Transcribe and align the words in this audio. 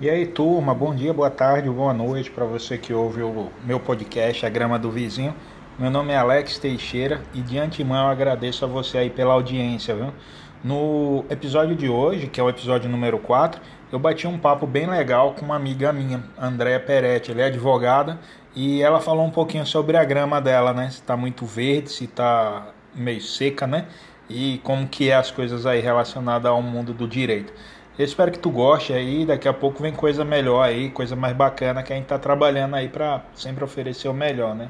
E 0.00 0.10
aí, 0.10 0.26
turma, 0.26 0.74
bom 0.74 0.92
dia, 0.92 1.14
boa 1.14 1.30
tarde, 1.30 1.70
boa 1.70 1.94
noite 1.94 2.28
para 2.28 2.44
você 2.44 2.76
que 2.76 2.92
ouve 2.92 3.22
o 3.22 3.48
meu 3.64 3.78
podcast, 3.78 4.44
A 4.44 4.48
Grama 4.48 4.76
do 4.76 4.90
Vizinho. 4.90 5.32
Meu 5.78 5.88
nome 5.88 6.12
é 6.12 6.16
Alex 6.16 6.58
Teixeira 6.58 7.22
e 7.32 7.40
de 7.40 7.56
antemão 7.60 8.06
eu 8.06 8.10
agradeço 8.10 8.64
a 8.64 8.68
você 8.68 8.98
aí 8.98 9.08
pela 9.08 9.34
audiência, 9.34 9.94
viu? 9.94 10.12
No 10.64 11.24
episódio 11.30 11.76
de 11.76 11.88
hoje, 11.88 12.26
que 12.26 12.40
é 12.40 12.42
o 12.42 12.48
episódio 12.48 12.90
número 12.90 13.20
4, 13.20 13.60
eu 13.92 13.98
bati 14.00 14.26
um 14.26 14.36
papo 14.36 14.66
bem 14.66 14.88
legal 14.88 15.32
com 15.34 15.44
uma 15.44 15.54
amiga 15.54 15.92
minha, 15.92 16.24
Andréa 16.36 16.80
Peretti. 16.80 17.30
Ela 17.30 17.42
é 17.42 17.46
advogada 17.46 18.18
e 18.52 18.82
ela 18.82 19.00
falou 19.00 19.24
um 19.24 19.30
pouquinho 19.30 19.64
sobre 19.64 19.96
a 19.96 20.02
grama 20.02 20.40
dela, 20.40 20.72
né? 20.72 20.90
Se 20.90 21.02
tá 21.02 21.16
muito 21.16 21.46
verde, 21.46 21.92
se 21.92 22.08
tá 22.08 22.66
meio 22.92 23.20
seca, 23.20 23.64
né? 23.64 23.86
E 24.28 24.58
como 24.64 24.88
que 24.88 25.10
é 25.10 25.14
as 25.14 25.30
coisas 25.30 25.66
aí 25.66 25.80
relacionadas 25.80 26.50
ao 26.50 26.60
mundo 26.60 26.92
do 26.92 27.06
direito. 27.06 27.52
Eu 27.96 28.04
espero 28.04 28.32
que 28.32 28.40
tu 28.40 28.50
goste 28.50 28.92
aí, 28.92 29.24
daqui 29.24 29.46
a 29.46 29.52
pouco 29.52 29.80
vem 29.80 29.92
coisa 29.92 30.24
melhor 30.24 30.60
aí, 30.62 30.90
coisa 30.90 31.14
mais 31.14 31.36
bacana 31.36 31.80
que 31.80 31.92
a 31.92 31.96
gente 31.96 32.06
tá 32.06 32.18
trabalhando 32.18 32.74
aí 32.74 32.88
para 32.88 33.22
sempre 33.36 33.62
oferecer 33.62 34.08
o 34.08 34.12
melhor, 34.12 34.52
né? 34.52 34.68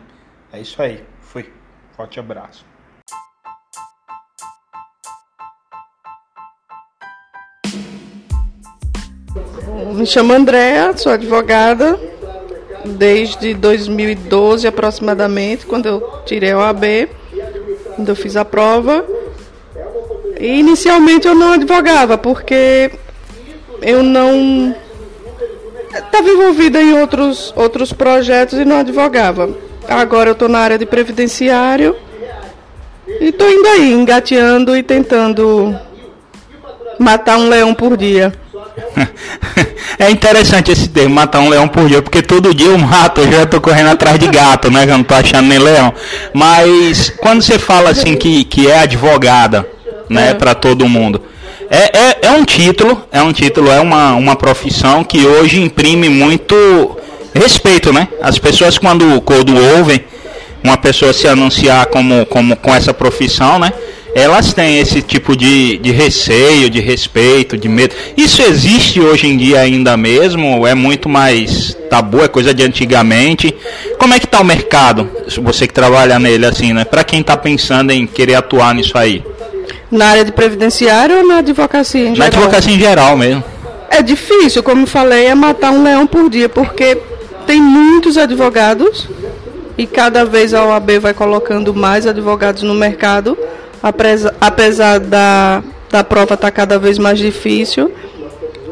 É 0.52 0.60
isso 0.60 0.80
aí. 0.82 1.02
Fui. 1.22 1.50
Forte 1.96 2.20
abraço. 2.20 2.66
Me 9.94 10.04
chamo 10.04 10.34
Andréa, 10.34 10.94
sou 10.94 11.10
advogada 11.10 11.98
desde 12.84 13.54
2012 13.54 14.66
aproximadamente, 14.66 15.64
quando 15.64 15.86
eu 15.86 16.22
tirei 16.26 16.52
o 16.52 16.60
AB, 16.60 17.08
quando 17.96 18.10
eu 18.10 18.16
fiz 18.16 18.36
a 18.36 18.44
prova. 18.44 19.02
E 20.38 20.58
inicialmente 20.58 21.26
eu 21.26 21.34
não 21.34 21.52
advogava, 21.52 22.18
porque 22.18 22.90
eu 23.84 24.02
não 24.02 24.74
estava 25.92 26.28
envolvida 26.28 26.82
em 26.82 26.98
outros, 26.98 27.52
outros 27.54 27.92
projetos 27.92 28.58
e 28.58 28.64
não 28.64 28.78
advogava. 28.78 29.50
Agora 29.86 30.30
eu 30.30 30.32
estou 30.32 30.48
na 30.48 30.58
área 30.58 30.78
de 30.78 30.86
previdenciário 30.86 31.94
e 33.20 33.26
estou 33.26 33.48
indo 33.48 33.68
aí, 33.68 33.92
engateando 33.92 34.76
e 34.76 34.82
tentando 34.82 35.78
matar 36.98 37.38
um 37.38 37.48
leão 37.48 37.74
por 37.74 37.96
dia. 37.96 38.32
É 39.96 40.10
interessante 40.10 40.72
esse 40.72 40.88
termo, 40.88 41.14
matar 41.14 41.38
um 41.38 41.48
leão 41.48 41.68
por 41.68 41.86
dia, 41.86 42.02
porque 42.02 42.20
todo 42.20 42.52
dia 42.52 42.66
eu 42.66 42.76
mato, 42.76 43.20
eu 43.20 43.30
já 43.30 43.44
estou 43.44 43.60
correndo 43.60 43.90
atrás 43.90 44.18
de 44.18 44.26
gato, 44.26 44.68
né? 44.68 44.84
Que 44.84 44.90
eu 44.90 44.96
não 44.96 45.04
tô 45.04 45.14
achando 45.14 45.46
nem 45.46 45.58
leão. 45.58 45.94
Mas 46.32 47.10
quando 47.10 47.42
você 47.42 47.60
fala 47.60 47.90
assim 47.90 48.16
que, 48.16 48.42
que 48.42 48.68
é 48.68 48.80
advogada, 48.80 49.64
né, 50.08 50.30
é. 50.30 50.34
para 50.34 50.52
todo 50.52 50.88
mundo, 50.88 51.22
é, 51.74 51.90
é, 51.98 52.18
é 52.28 52.30
um 52.30 52.44
título, 52.44 53.04
é 53.10 53.20
um 53.20 53.32
título, 53.32 53.68
é 53.68 53.80
uma, 53.80 54.14
uma 54.14 54.36
profissão 54.36 55.02
que 55.02 55.26
hoje 55.26 55.60
imprime 55.60 56.08
muito 56.08 56.96
respeito, 57.34 57.92
né? 57.92 58.06
As 58.22 58.38
pessoas 58.38 58.78
quando, 58.78 59.20
quando 59.22 59.52
ouvem 59.76 60.04
uma 60.62 60.76
pessoa 60.76 61.12
se 61.12 61.26
anunciar 61.26 61.86
como, 61.86 62.24
como 62.26 62.54
com 62.54 62.72
essa 62.72 62.94
profissão, 62.94 63.58
né? 63.58 63.72
Elas 64.14 64.54
têm 64.54 64.78
esse 64.78 65.02
tipo 65.02 65.36
de, 65.36 65.76
de 65.78 65.90
receio, 65.90 66.70
de 66.70 66.78
respeito, 66.78 67.58
de 67.58 67.68
medo. 67.68 67.96
Isso 68.16 68.40
existe 68.40 69.00
hoje 69.00 69.26
em 69.26 69.36
dia 69.36 69.58
ainda 69.58 69.96
mesmo? 69.96 70.64
É 70.68 70.74
muito 70.76 71.08
mais 71.08 71.76
tabu, 71.90 72.22
é 72.22 72.28
coisa 72.28 72.54
de 72.54 72.62
antigamente. 72.62 73.52
Como 73.98 74.14
é 74.14 74.20
que 74.20 74.26
está 74.26 74.40
o 74.40 74.44
mercado? 74.44 75.10
Você 75.42 75.66
que 75.66 75.74
trabalha 75.74 76.20
nele 76.20 76.46
assim, 76.46 76.72
né? 76.72 76.84
Para 76.84 77.02
quem 77.02 77.20
está 77.20 77.36
pensando 77.36 77.90
em 77.90 78.06
querer 78.06 78.36
atuar 78.36 78.72
nisso 78.72 78.96
aí? 78.96 79.24
Na 79.94 80.06
área 80.08 80.24
de 80.24 80.32
previdenciário 80.32 81.18
ou 81.18 81.26
na 81.26 81.38
advocacia 81.38 82.00
em 82.00 82.08
na 82.08 82.14
geral? 82.14 82.30
Na 82.30 82.36
advocacia 82.38 82.74
em 82.74 82.78
geral 82.78 83.16
mesmo. 83.16 83.44
É 83.88 84.02
difícil, 84.02 84.60
como 84.60 84.88
falei, 84.88 85.26
é 85.26 85.34
matar 85.36 85.70
um 85.70 85.84
leão 85.84 86.04
por 86.04 86.28
dia, 86.28 86.48
porque 86.48 86.98
tem 87.46 87.60
muitos 87.60 88.18
advogados 88.18 89.08
e 89.78 89.86
cada 89.86 90.24
vez 90.24 90.52
a 90.52 90.64
OAB 90.64 90.98
vai 91.00 91.14
colocando 91.14 91.72
mais 91.72 92.08
advogados 92.08 92.64
no 92.64 92.74
mercado, 92.74 93.38
apesar 94.40 94.98
da, 94.98 95.62
da 95.88 96.02
prova 96.02 96.34
estar 96.34 96.48
tá 96.48 96.50
cada 96.50 96.76
vez 96.76 96.98
mais 96.98 97.20
difícil. 97.20 97.92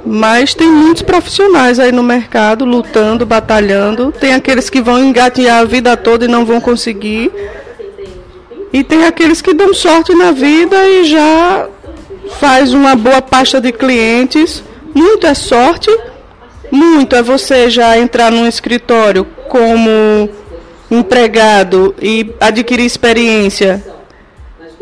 Mas 0.04 0.52
tem 0.52 0.68
muitos 0.68 1.02
profissionais 1.02 1.78
aí 1.78 1.92
no 1.92 2.02
mercado 2.02 2.64
lutando, 2.64 3.24
batalhando. 3.24 4.10
Tem 4.10 4.34
aqueles 4.34 4.68
que 4.68 4.82
vão 4.82 4.98
engatear 4.98 5.60
a 5.60 5.64
vida 5.64 5.96
toda 5.96 6.24
e 6.24 6.28
não 6.28 6.44
vão 6.44 6.60
conseguir. 6.60 7.30
E 8.72 8.82
tem 8.82 9.04
aqueles 9.04 9.42
que 9.42 9.52
dão 9.52 9.74
sorte 9.74 10.14
na 10.14 10.32
vida 10.32 10.88
e 10.88 11.04
já 11.04 11.68
faz 12.38 12.72
uma 12.72 12.96
boa 12.96 13.20
pasta 13.20 13.60
de 13.60 13.70
clientes. 13.70 14.62
Muito 14.94 15.26
é 15.26 15.34
sorte, 15.34 15.90
muito 16.70 17.14
é 17.14 17.22
você 17.22 17.68
já 17.68 17.98
entrar 17.98 18.30
num 18.30 18.46
escritório 18.46 19.26
como 19.48 20.28
empregado 20.90 21.94
e 22.00 22.34
adquirir 22.40 22.84
experiência 22.84 23.82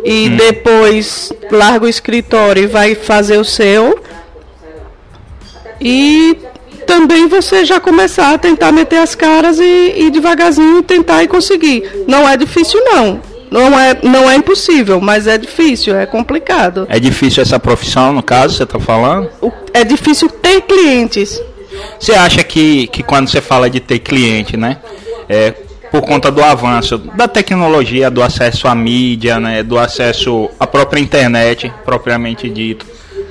e 0.04 0.28
hum. 0.28 0.36
depois 0.36 1.32
larga 1.50 1.86
o 1.86 1.88
escritório 1.88 2.64
e 2.64 2.66
vai 2.66 2.94
fazer 2.94 3.38
o 3.38 3.44
seu. 3.44 4.00
E 5.80 6.36
também 6.86 7.28
você 7.28 7.64
já 7.64 7.80
começar 7.80 8.34
a 8.34 8.38
tentar 8.38 8.72
meter 8.72 8.98
as 8.98 9.14
caras 9.14 9.58
e, 9.58 9.94
e 9.96 10.10
devagarzinho 10.10 10.82
tentar 10.82 11.22
e 11.22 11.28
conseguir. 11.28 12.04
Não 12.06 12.28
é 12.28 12.36
difícil 12.36 12.80
não. 12.84 13.29
Não 13.50 13.78
é, 13.78 13.98
não 14.02 14.30
é 14.30 14.36
impossível, 14.36 15.00
mas 15.00 15.26
é 15.26 15.36
difícil, 15.36 15.96
é 15.96 16.06
complicado. 16.06 16.86
É 16.88 17.00
difícil 17.00 17.42
essa 17.42 17.58
profissão, 17.58 18.12
no 18.12 18.22
caso, 18.22 18.56
você 18.56 18.62
está 18.62 18.78
falando? 18.78 19.28
É 19.74 19.82
difícil 19.82 20.28
ter 20.28 20.60
clientes. 20.62 21.40
Você 21.98 22.12
acha 22.12 22.44
que, 22.44 22.86
que 22.88 23.02
quando 23.02 23.28
você 23.28 23.40
fala 23.40 23.68
de 23.68 23.80
ter 23.80 23.98
cliente, 23.98 24.56
né? 24.56 24.78
É, 25.28 25.54
por 25.90 26.02
conta 26.02 26.30
do 26.30 26.42
avanço 26.42 26.96
da 26.98 27.26
tecnologia, 27.26 28.10
do 28.10 28.22
acesso 28.22 28.68
à 28.68 28.74
mídia, 28.74 29.40
né, 29.40 29.62
do 29.62 29.78
acesso 29.78 30.48
à 30.58 30.66
própria 30.66 31.00
internet, 31.00 31.72
propriamente 31.84 32.48
dito, 32.48 32.86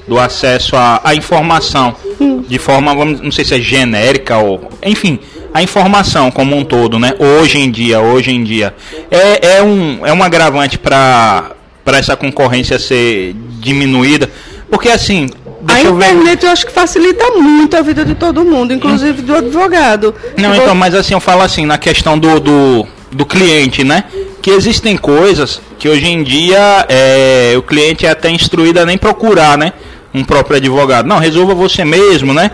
do 0.08 0.20
acesso 0.20 0.76
à, 0.76 1.00
à 1.04 1.16
informação, 1.16 1.96
hum. 2.20 2.44
de 2.46 2.60
forma, 2.60 2.94
não 2.94 3.32
sei 3.32 3.46
se 3.46 3.56
é 3.56 3.60
genérica 3.60 4.38
ou, 4.38 4.70
enfim, 4.84 5.20
a 5.54 5.62
informação 5.62 6.32
como 6.32 6.56
um 6.56 6.64
todo, 6.64 7.00
né? 7.00 7.14
Hoje 7.20 7.60
em 7.60 7.72
dia, 7.72 8.00
hoje 8.00 8.32
em 8.32 8.44
dia, 8.44 8.74
é, 9.10 9.58
é, 9.58 9.64
um, 9.64 10.06
é 10.06 10.14
um 10.14 10.24
agravante 10.24 10.78
para 10.78 11.56
essa 11.86 12.16
concorrência 12.16 12.78
ser 12.78 13.36
diminuída, 13.60 14.30
porque 14.70 14.90
assim. 14.90 15.30
A 15.68 15.82
internet 15.82 16.44
eu, 16.44 16.48
eu, 16.48 16.54
acho 16.54 16.66
que 16.66 16.72
facilita 16.72 17.32
muito 17.32 17.76
a 17.76 17.82
vida 17.82 18.06
de 18.06 18.16
todo 18.16 18.46
mundo, 18.46 18.74
inclusive 18.74 19.22
do 19.22 19.36
advogado. 19.36 20.16
Não, 20.38 20.56
então, 20.56 20.74
mas 20.74 20.96
assim, 20.96 21.14
eu 21.14 21.20
falo 21.20 21.42
assim, 21.42 21.66
na 21.66 21.78
questão 21.78 22.18
do, 22.18 22.40
do, 22.40 22.88
do 23.12 23.26
cliente, 23.26 23.84
né? 23.84 24.06
Que 24.42 24.52
existem 24.52 24.96
coisas 24.96 25.60
que 25.78 25.90
hoje 25.90 26.08
em 26.08 26.24
dia 26.24 26.86
é, 26.88 27.56
o 27.58 27.62
cliente 27.62 28.06
é 28.06 28.10
até 28.10 28.30
instruído 28.30 28.80
a 28.80 28.86
nem 28.86 28.98
procurar, 28.98 29.58
né? 29.58 29.74
Um 30.14 30.24
próprio 30.24 30.58
advogado. 30.58 31.08
Não, 31.08 31.18
resolva 31.18 31.54
você 31.54 31.86
mesmo, 31.86 32.34
né? 32.34 32.52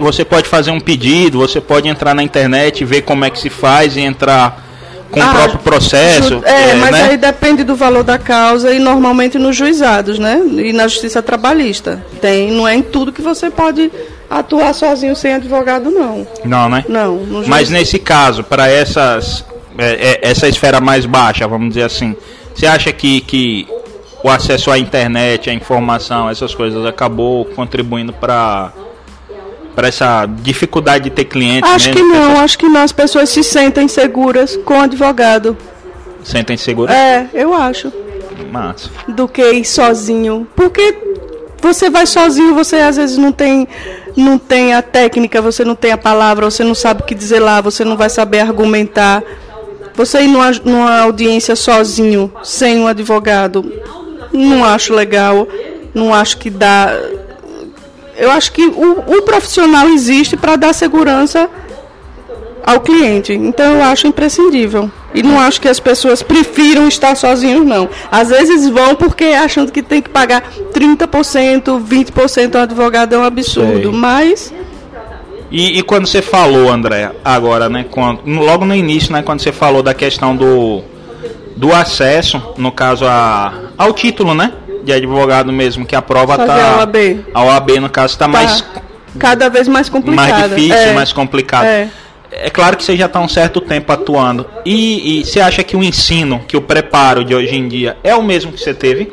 Você 0.00 0.24
pode 0.24 0.48
fazer 0.48 0.70
um 0.70 0.80
pedido, 0.80 1.38
você 1.38 1.60
pode 1.60 1.88
entrar 1.88 2.14
na 2.14 2.22
internet, 2.22 2.84
ver 2.84 3.02
como 3.02 3.24
é 3.24 3.30
que 3.30 3.38
se 3.38 3.50
faz 3.50 3.96
e 3.96 4.00
entrar 4.00 4.64
com 5.10 5.22
ah, 5.22 5.30
o 5.30 5.34
próprio 5.34 5.58
processo. 5.60 6.42
É, 6.44 6.70
é 6.70 6.74
mas 6.74 6.90
né? 6.90 7.02
aí 7.10 7.16
depende 7.16 7.62
do 7.62 7.76
valor 7.76 8.02
da 8.02 8.18
causa 8.18 8.74
e 8.74 8.78
normalmente 8.78 9.38
nos 9.38 9.54
juizados, 9.54 10.18
né? 10.18 10.40
E 10.44 10.72
na 10.72 10.88
justiça 10.88 11.22
trabalhista. 11.22 12.04
Tem, 12.20 12.50
não 12.50 12.66
é 12.66 12.74
em 12.74 12.82
tudo 12.82 13.12
que 13.12 13.22
você 13.22 13.50
pode 13.50 13.90
atuar 14.28 14.74
sozinho 14.74 15.14
sem 15.14 15.34
advogado, 15.34 15.90
não. 15.90 16.26
Não, 16.44 16.68
né? 16.68 16.84
Não. 16.88 17.20
Mas 17.46 17.70
nesse 17.70 17.98
caso, 17.98 18.42
para 18.42 18.68
essas 18.68 19.44
é, 19.78 20.18
é, 20.22 20.30
essa 20.30 20.48
esfera 20.48 20.80
mais 20.80 21.06
baixa, 21.06 21.46
vamos 21.46 21.68
dizer 21.68 21.84
assim, 21.84 22.16
você 22.54 22.66
acha 22.66 22.92
que, 22.92 23.20
que 23.20 23.68
o 24.26 24.28
acesso 24.28 24.72
à 24.72 24.78
internet, 24.78 25.48
à 25.48 25.54
informação, 25.54 26.28
essas 26.28 26.52
coisas 26.52 26.84
acabou 26.84 27.44
contribuindo 27.44 28.12
para 28.12 28.72
para 29.72 29.86
essa 29.86 30.26
dificuldade 30.26 31.04
de 31.04 31.10
ter 31.10 31.26
clientes? 31.26 31.70
Acho 31.70 31.90
mesmo, 31.90 32.02
que 32.02 32.08
não, 32.08 32.20
pessoas... 32.20 32.38
acho 32.40 32.58
que 32.58 32.68
não. 32.68 32.80
As 32.80 32.92
pessoas 32.92 33.28
se 33.28 33.44
sentem 33.44 33.86
seguras 33.86 34.56
com 34.64 34.78
o 34.78 34.80
advogado. 34.80 35.56
Sentem 36.24 36.56
seguras? 36.56 36.96
É, 36.96 37.28
eu 37.34 37.54
acho. 37.54 37.92
Massa. 38.50 38.90
Do 39.06 39.28
que 39.28 39.42
ir 39.42 39.64
sozinho. 39.64 40.44
Porque 40.56 40.98
você 41.62 41.88
vai 41.88 42.04
sozinho, 42.04 42.52
você 42.52 42.76
às 42.76 42.96
vezes 42.96 43.18
não 43.18 43.30
tem 43.30 43.68
não 44.16 44.38
tem 44.38 44.74
a 44.74 44.82
técnica, 44.82 45.40
você 45.40 45.64
não 45.64 45.76
tem 45.76 45.92
a 45.92 45.98
palavra, 45.98 46.50
você 46.50 46.64
não 46.64 46.74
sabe 46.74 47.02
o 47.02 47.04
que 47.04 47.14
dizer 47.14 47.38
lá, 47.38 47.60
você 47.60 47.84
não 47.84 47.96
vai 47.96 48.10
saber 48.10 48.40
argumentar. 48.40 49.22
Você 49.94 50.22
ir 50.22 50.28
numa, 50.28 50.50
numa 50.64 51.00
audiência 51.00 51.54
sozinho, 51.54 52.32
sem 52.42 52.80
um 52.80 52.86
advogado, 52.86 53.72
não 54.36 54.64
acho 54.64 54.94
legal, 54.94 55.48
não 55.94 56.14
acho 56.14 56.38
que 56.38 56.50
dá. 56.50 56.92
Eu 58.16 58.30
acho 58.30 58.52
que 58.52 58.64
o, 58.64 59.18
o 59.18 59.22
profissional 59.22 59.88
existe 59.88 60.36
para 60.36 60.56
dar 60.56 60.72
segurança 60.72 61.50
ao 62.66 62.80
cliente. 62.80 63.32
Então 63.32 63.76
eu 63.76 63.82
acho 63.82 64.06
imprescindível. 64.08 64.90
E 65.14 65.22
não 65.22 65.40
acho 65.40 65.60
que 65.60 65.68
as 65.68 65.78
pessoas 65.78 66.22
prefiram 66.22 66.88
estar 66.88 67.14
sozinhos, 67.14 67.64
não. 67.64 67.88
Às 68.10 68.28
vezes 68.28 68.68
vão 68.68 68.96
porque 68.96 69.24
acham 69.24 69.66
que 69.66 69.82
tem 69.82 70.02
que 70.02 70.10
pagar 70.10 70.42
30%, 70.74 71.82
20% 71.82 72.54
ao 72.56 72.62
advogado 72.62 73.14
é 73.14 73.18
um 73.18 73.24
absurdo. 73.24 73.90
Sei. 73.90 73.98
Mas 73.98 74.52
E, 75.50 75.78
e 75.78 75.82
quando 75.82 76.06
você 76.06 76.20
falou, 76.20 76.70
André, 76.70 77.12
agora, 77.24 77.68
né, 77.68 77.86
quando, 77.88 78.20
logo 78.26 78.64
no 78.64 78.74
início, 78.74 79.12
né, 79.12 79.22
quando 79.22 79.40
você 79.40 79.52
falou 79.52 79.82
da 79.82 79.94
questão 79.94 80.34
do, 80.34 80.82
do 81.56 81.72
acesso, 81.74 82.40
no 82.58 82.70
caso 82.70 83.06
a, 83.06 83.52
ao 83.78 83.92
título, 83.92 84.34
né, 84.34 84.52
de 84.84 84.92
advogado 84.92 85.52
mesmo, 85.52 85.86
que 85.86 85.96
a 85.96 86.02
prova 86.02 86.36
Fazer 86.36 86.48
tá 86.52 86.74
a 86.74 86.78
OAB. 86.78 86.96
a 87.34 87.42
OAB 87.44 87.70
no 87.80 87.88
caso 87.90 88.12
está 88.14 88.26
Tá 88.26 88.30
mais 88.30 88.64
cada 89.18 89.48
vez 89.48 89.66
mais 89.66 89.88
complicada. 89.88 90.30
mais 90.30 90.50
difícil, 90.54 90.76
É, 90.76 90.92
mais 90.92 91.12
complicado. 91.12 91.64
É. 91.64 91.88
É 92.30 92.50
claro 92.50 92.76
que 92.76 92.84
você 92.84 92.94
já 92.96 93.06
está 93.06 93.18
um 93.20 93.28
certo 93.28 93.60
tempo 93.62 93.90
atuando. 93.90 94.44
E, 94.64 95.20
e 95.20 95.24
você 95.24 95.40
acha 95.40 95.62
que 95.62 95.74
o 95.76 95.82
ensino, 95.82 96.40
que 96.46 96.56
o 96.56 96.60
preparo 96.60 97.24
de 97.24 97.34
hoje 97.34 97.54
em 97.56 97.66
dia 97.66 97.96
é 98.04 98.14
o 98.14 98.22
mesmo 98.22 98.52
que 98.52 98.60
você 98.60 98.74
teve? 98.74 99.10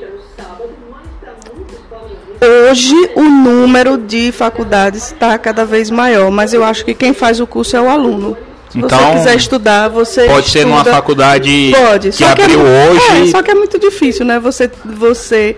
Hoje 2.69 2.94
o 3.16 3.22
número 3.24 3.98
de 3.98 4.31
faculdades 4.34 5.06
está 5.13 5.38
cada 5.38 5.63
vez 5.63 5.90
maior, 5.90 6.30
mas 6.30 6.54
eu 6.54 6.63
acho 6.63 6.84
que 6.84 6.94
quem 6.94 7.13
faz 7.13 7.40
o 7.40 7.48
curso 7.48 7.78
é 7.78 7.81
o 7.81 7.88
aluno. 7.88 8.36
Se 8.74 8.80
Então, 8.80 8.98
você 9.00 9.14
quiser 9.20 9.36
estudar, 9.38 9.88
você 9.88 10.25
Pode 10.25 10.50
ser 10.50 10.66
numa 10.66 10.78
estuda- 10.78 10.96
faculdade 10.96 11.72
Pode, 11.75 12.10
que 12.10 12.16
só 12.16 12.34
que, 12.34 12.42
é, 12.42 12.44
abriu 12.46 12.60
hoje. 12.60 13.22
é, 13.22 13.25
só 13.28 13.42
que 13.44 13.52
é 13.52 13.56
muito 13.56 13.78
difícil, 13.80 14.25
né? 14.25 14.40
Você, 14.40 14.70
você 14.84 15.56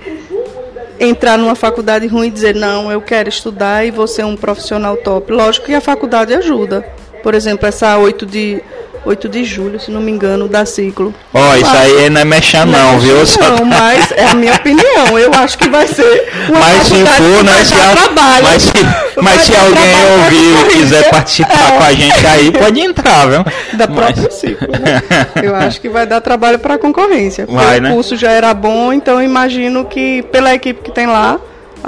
entrar 1.00 1.38
numa 1.38 1.56
faculdade 1.56 2.06
ruim 2.08 2.28
e 2.28 2.32
dizer, 2.32 2.54
não, 2.56 2.92
eu 2.92 3.02
quero 3.02 3.30
estudar 3.30 3.86
e 3.86 3.92
vou 3.92 4.06
ser 4.06 4.26
um 4.26 4.36
profissional 4.36 4.98
top. 4.98 5.32
Lógico 5.32 5.66
que 5.68 5.74
a 5.74 5.82
faculdade 5.82 6.34
ajuda. 6.34 6.86
Por 7.24 7.34
exemplo, 7.34 7.66
essa 7.68 7.98
8 7.98 8.26
de, 8.26 8.62
8 9.06 9.30
de 9.30 9.44
julho, 9.44 9.80
se 9.80 9.92
não 9.92 10.02
me 10.02 10.12
engano, 10.12 10.48
da 10.48 10.66
ciclo. 10.66 11.14
Ó, 11.34 11.54
isso 11.56 11.64
Claro. 11.70 11.78
aí 11.80 12.10
não 12.10 12.22
é 12.22 12.26
mexer 12.26 12.66
não, 12.66 13.00
viu? 13.00 13.16
Não, 13.40 13.66
mas 13.66 14.12
é 14.12 14.26
a 14.26 14.34
minha 14.34 14.54
opinião. 14.56 15.18
Eu 15.20 15.32
acho 15.34 15.58
que 15.58 15.70
vai 15.70 15.88
ser 15.88 16.28
uma 16.50 16.60
Mas 16.60 16.84
se 16.88 17.06
for, 17.06 17.44
né? 17.44 17.64
Se, 17.64 17.74
a- 17.76 17.96
trabalho. 17.96 18.44
mas 18.44 18.62
se, 18.64 18.72
mas 19.22 19.42
se 19.44 19.56
alguém 19.56 19.96
ouvir 20.24 20.66
e 20.68 20.78
quiser 20.78 21.10
participar 21.10 21.74
É. 21.74 21.78
com 21.78 21.84
a 21.84 21.94
gente 21.94 22.26
aí, 22.28 22.52
pode 22.52 22.80
entrar, 22.82 23.28
viu? 23.28 23.46
Da 23.78 23.88
Mas- 23.88 23.96
própria 24.14 24.32
ciclo, 24.32 24.68
né? 24.72 25.02
Eu 25.44 25.56
acho 25.56 25.80
que 25.80 25.90
vai 25.90 26.06
dar 26.08 26.20
trabalho 26.22 26.58
para 26.60 26.74
a 26.76 26.78
concorrência. 26.78 27.46
Vai, 27.48 27.78
o 27.80 27.82
né? 27.82 27.92
curso 27.92 28.16
já 28.16 28.32
era 28.32 28.54
bom, 28.54 28.92
então 28.92 29.22
imagino 29.22 29.86
que 29.86 30.24
pela 30.32 30.54
equipe 30.56 30.82
que 30.82 30.92
tem 30.92 31.06
lá, 31.06 31.38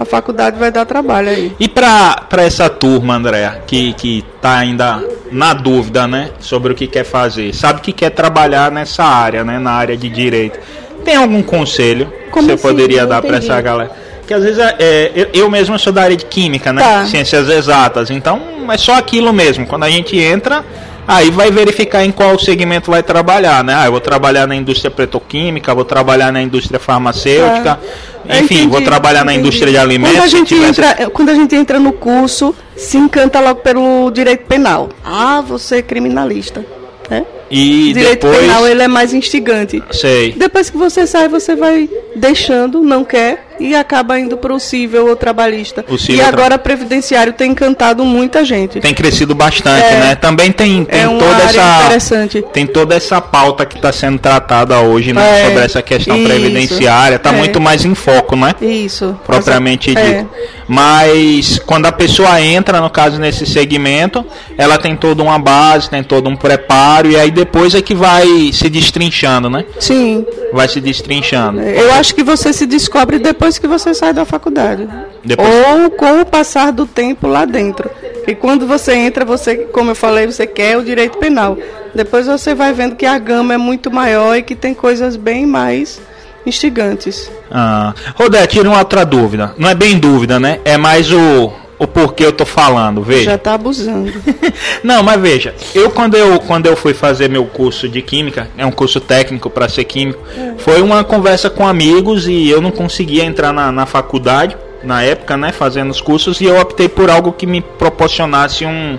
a 0.01 0.05
faculdade 0.05 0.57
vai 0.59 0.71
dar 0.71 0.85
trabalho 0.85 1.29
aí. 1.29 1.51
E 1.59 1.67
pra, 1.67 2.23
pra 2.29 2.44
essa 2.44 2.69
turma, 2.69 3.15
André, 3.15 3.61
que, 3.65 3.94
que 3.94 4.23
tá 4.41 4.57
ainda 4.57 5.03
na 5.31 5.53
dúvida, 5.53 6.07
né, 6.07 6.29
sobre 6.39 6.71
o 6.71 6.75
que 6.75 6.85
quer 6.88 7.03
fazer, 7.03 7.53
sabe 7.53 7.81
que 7.81 7.91
quer 7.91 8.11
trabalhar 8.11 8.71
nessa 8.71 9.03
área, 9.03 9.44
né, 9.44 9.57
na 9.59 9.71
área 9.71 9.97
de 9.97 10.07
direito, 10.09 10.59
tem 11.03 11.15
algum 11.15 11.41
conselho 11.41 12.05
que 12.25 12.29
Como 12.31 12.47
você 12.47 12.53
assim? 12.53 12.61
poderia 12.61 13.01
Não 13.01 13.09
dar 13.09 13.19
entendi. 13.19 13.35
essa 13.38 13.59
galera? 13.59 13.91
Que 14.27 14.33
às 14.33 14.44
vezes 14.44 14.59
é, 14.59 14.75
é, 14.79 15.11
eu, 15.15 15.27
eu 15.33 15.49
mesmo 15.49 15.79
sou 15.79 15.91
da 15.94 16.03
área 16.03 16.15
de 16.15 16.25
química, 16.25 16.71
né, 16.71 16.81
Tá. 16.81 17.05
ciências 17.05 17.49
exatas, 17.49 18.09
então 18.11 18.41
é 18.69 18.77
só 18.77 18.94
aquilo 18.95 19.33
mesmo, 19.33 19.65
quando 19.65 19.83
a 19.83 19.89
gente 19.89 20.17
entra... 20.17 20.63
Aí 21.07 21.31
vai 21.31 21.50
verificar 21.50 22.04
em 22.04 22.12
qual 22.12 22.38
segmento 22.38 22.92
vai 22.92 23.01
trabalhar, 23.01 23.63
né? 23.63 23.74
Ah, 23.75 23.86
eu 23.86 23.92
vou 23.92 24.01
trabalhar 24.01 24.45
na 24.45 24.56
indústria 24.56 24.92
petroquímica, 24.92 25.74
vou 25.74 25.86
trabalhar 25.86 26.33
na 26.33 26.42
indústria 26.42 26.80
farmacêutica, 26.80 27.80
Eu 28.27 28.39
enfim, 28.42 28.57
vou 28.68 28.80
entendi, 28.80 28.86
trabalhar 28.86 29.24
na 29.24 29.31
entendi. 29.33 29.48
indústria 29.48 29.71
de 29.71 29.77
alimentos. 29.77 30.18
Quando 30.18 30.24
a, 30.25 30.27
gente 30.27 30.48
tivesse- 30.54 30.81
entra, 30.81 31.09
quando 31.09 31.30
a 31.30 31.33
gente 31.33 31.56
entra 31.56 31.80
no 31.80 31.94
curso, 31.94 32.54
se 32.75 32.98
encanta 32.98 33.39
logo 33.39 33.62
pelo 33.62 34.12
direito 34.12 34.45
penal. 34.48 34.89
Ah, 35.06 35.39
você 35.42 35.77
é 35.77 35.81
criminalista. 35.81 36.65
Né? 37.09 37.24
E 37.50 37.94
direito 37.94 38.27
depois, 38.27 38.39
penal 38.42 38.68
ele 38.68 38.81
é 38.83 38.88
mais 38.89 39.13
instigante. 39.13 39.81
sei. 39.92 40.33
Depois 40.33 40.69
que 40.69 40.77
você 40.77 41.07
sai, 41.07 41.30
você 41.30 41.56
vai 41.56 41.89
deixando, 42.18 42.81
não 42.81 43.06
quer, 43.06 43.46
e 43.59 43.75
acaba 43.75 44.19
indo 44.19 44.38
para 44.38 44.54
o 44.54 44.59
civil 44.59 45.07
ou 45.07 45.15
trabalhista. 45.15 45.86
O 45.89 45.98
civil 45.98 46.15
e 46.15 46.19
tra- 46.19 46.27
agora 46.30 46.57
previdenciário 46.57 47.33
tem 47.33 47.51
encantado 47.51 48.04
muita 48.06 48.44
gente. 48.45 48.80
Tem 48.80 48.94
crescido 48.94 49.33
bastante, 49.36 49.86
É. 49.86 50.00
né? 50.00 50.15
Também 50.15 50.51
tem, 50.51 50.83
tem 50.86 51.01
é 51.01 51.07
toda 51.07 51.44
essa 51.44 51.80
interessante. 51.86 52.45
tem 52.54 52.65
toda 52.68 52.95
essa 52.95 53.19
pauta 53.21 53.65
que 53.65 53.75
está 53.77 53.92
sendo 53.92 54.19
tratada 54.19 54.80
hoje, 54.81 55.13
né, 55.13 55.42
É, 55.42 55.48
sobre 55.48 55.63
essa 55.63 55.81
questão 55.81 56.15
isso, 56.18 56.27
previdenciária, 56.27 57.15
está 57.15 57.30
é. 57.31 57.38
muito 57.38 57.59
mais 57.59 57.86
em 57.86 57.94
foco, 57.95 58.36
né? 58.36 58.54
Isso. 58.62 59.18
Propriamente 59.25 59.98
É. 59.98 60.19
dito. 60.24 60.30
Mas 60.68 61.59
quando 61.65 61.86
a 61.86 61.92
pessoa 61.92 62.42
entra, 62.42 62.81
no 62.81 62.89
caso, 62.89 63.19
nesse 63.19 63.45
segmento, 63.45 64.25
ela 64.57 64.77
tem 64.77 64.95
toda 64.95 65.24
uma 65.24 65.39
base, 65.39 65.89
tem 65.89 66.04
todo 66.04 66.30
um 66.30 66.36
preparo, 66.36 67.09
e 67.09 67.15
aí 67.18 67.31
depois 67.31 67.74
é 67.74 67.81
que 67.81 67.95
vai 67.95 68.25
se 68.54 68.69
destrinchando, 68.69 69.50
né? 69.50 69.65
Sim. 69.80 70.25
Vai 70.54 70.68
se 70.68 70.80
destrinchando. 70.81 71.62
Eu 71.62 71.94
acho 71.94 72.13
que 72.13 72.24
você 72.24 72.51
se 72.54 72.65
descobre 72.65 73.18
depois 73.19 73.46
que 73.55 73.67
você 73.67 73.94
sai 73.94 74.11
da 74.13 74.25
faculdade. 74.25 74.89
Depois- 75.23 75.47
Ou 75.47 75.91
com 75.91 76.21
o 76.21 76.25
passar 76.25 76.71
do 76.71 76.88
tempo 76.88 77.27
lá 77.27 77.45
dentro. 77.45 77.89
E 78.27 78.33
quando 78.35 78.65
você 78.67 78.94
entra, 78.95 79.23
você, 79.23 79.55
como 79.55 79.91
eu 79.91 79.95
falei, 79.95 80.25
você 80.25 80.47
quer 80.47 80.77
o 80.77 80.83
direito 80.83 81.17
penal. 81.19 81.57
Depois 81.95 82.25
você 82.27 82.53
vai 82.55 82.73
vendo 82.73 82.95
que 82.95 83.05
a 83.05 83.17
gama 83.17 83.53
é 83.53 83.57
muito 83.57 83.89
maior 83.91 84.35
e 84.35 84.41
que 84.41 84.55
tem 84.55 84.73
coisas 84.73 85.15
bem 85.15 85.45
mais 85.45 86.01
instigantes. 86.45 87.29
Ah. 87.51 87.94
Rodé, 88.15 88.45
tira 88.47 88.67
uma 88.67 88.79
outra 88.79 89.05
dúvida. 89.05 89.53
Não 89.57 89.69
é 89.69 89.75
bem 89.75 89.97
dúvida, 89.99 90.39
né? 90.39 90.59
É 90.65 90.77
mais 90.77 91.11
o, 91.11 91.51
o 91.79 91.85
porquê 91.85 92.25
eu 92.25 92.31
tô 92.31 92.45
falando, 92.45 93.01
veja. 93.01 93.31
Já 93.31 93.38
tá 93.38 93.53
abusando. 93.53 94.12
Não, 94.83 95.03
mas 95.03 95.21
veja, 95.21 95.53
eu 95.75 95.89
quando 95.91 96.15
eu 96.15 96.39
quando 96.39 96.65
eu 96.65 96.75
fui 96.75 96.94
fazer 96.94 97.29
meu 97.29 97.45
curso 97.45 97.88
de 97.88 98.01
química, 98.01 98.50
é 98.57 98.65
um 98.65 98.71
curso 98.71 99.00
técnico 99.00 99.50
para 99.50 99.69
ser 99.69 99.83
químico, 99.83 100.19
foi 100.57 100.81
uma 100.81 101.03
conversa 101.03 101.50
com 101.50 101.68
amigos 101.68 102.27
e 102.27 102.50
eu 102.50 102.62
não 102.62 102.71
conseguia 102.71 103.24
entrar 103.24 103.53
na, 103.53 103.71
na 103.71 103.85
faculdade 103.85 104.57
na 104.83 105.03
época, 105.03 105.35
né, 105.35 105.51
fazendo 105.51 105.89
os 105.89 106.00
cursos 106.00 106.39
e 106.39 106.45
eu 106.45 106.59
optei 106.59 106.88
por 106.88 107.09
algo 107.09 107.31
que 107.31 107.45
me 107.45 107.62
proporcionasse 107.62 108.65
um 108.65 108.97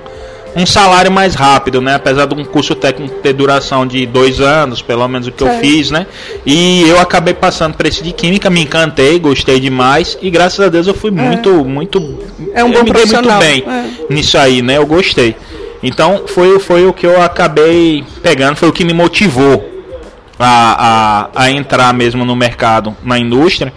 um 0.59 0.67
salário 0.67 1.11
mais 1.11 1.35
rápido, 1.35 1.81
né? 1.81 1.95
Apesar 1.95 2.27
de 2.27 2.35
um 2.35 2.45
curso 2.45 2.75
técnico 2.75 3.17
ter 3.23 3.33
duração 3.33 3.87
de 3.87 4.05
dois 4.07 4.41
anos, 4.41 4.83
pelo 4.83 5.07
menos 5.09 5.27
o 5.29 5.33
que 5.33 5.43
eu 5.43 5.49
Certo. 5.49 5.61
fiz, 5.61 5.91
né? 5.91 6.07
E 6.45 6.89
eu 6.89 6.99
acabei 7.01 7.35
passando 7.35 7.75
por 7.75 7.87
esse 7.87 8.03
de 8.03 8.13
química, 8.13 8.51
me 8.51 8.63
encantei, 8.63 9.19
gostei 9.19 9.61
demais 9.61 10.19
e 10.21 10.31
graças 10.31 10.61
a 10.61 10.69
Deus 10.69 10.87
eu 10.87 10.95
fui 10.95 11.11
muito, 11.11 11.65
muito. 11.65 11.99
É 12.55 12.65
um 12.65 12.69
eu 12.69 12.73
bom 12.75 12.85
me 12.85 12.93
dei 12.93 12.93
muito 12.93 12.93
profissional, 12.93 13.41
bem 13.41 13.65
é. 13.67 14.13
nisso 14.13 14.39
aí, 14.39 14.63
né? 14.63 14.77
Eu 14.77 14.87
gostei. 14.87 15.37
Então 15.83 16.25
foi, 16.27 16.59
foi 16.59 16.87
o 16.87 16.93
que 16.93 17.07
eu 17.07 17.21
acabei 17.23 18.05
pegando, 18.23 18.57
foi 18.57 18.69
o 18.69 18.73
que 18.73 18.85
me 18.85 18.93
motivou 18.93 19.79
a, 20.39 21.29
a, 21.35 21.45
a 21.45 21.51
entrar 21.51 21.93
mesmo 21.93 22.25
no 22.25 22.37
mercado, 22.37 22.97
na 23.03 23.19
indústria. 23.19 23.73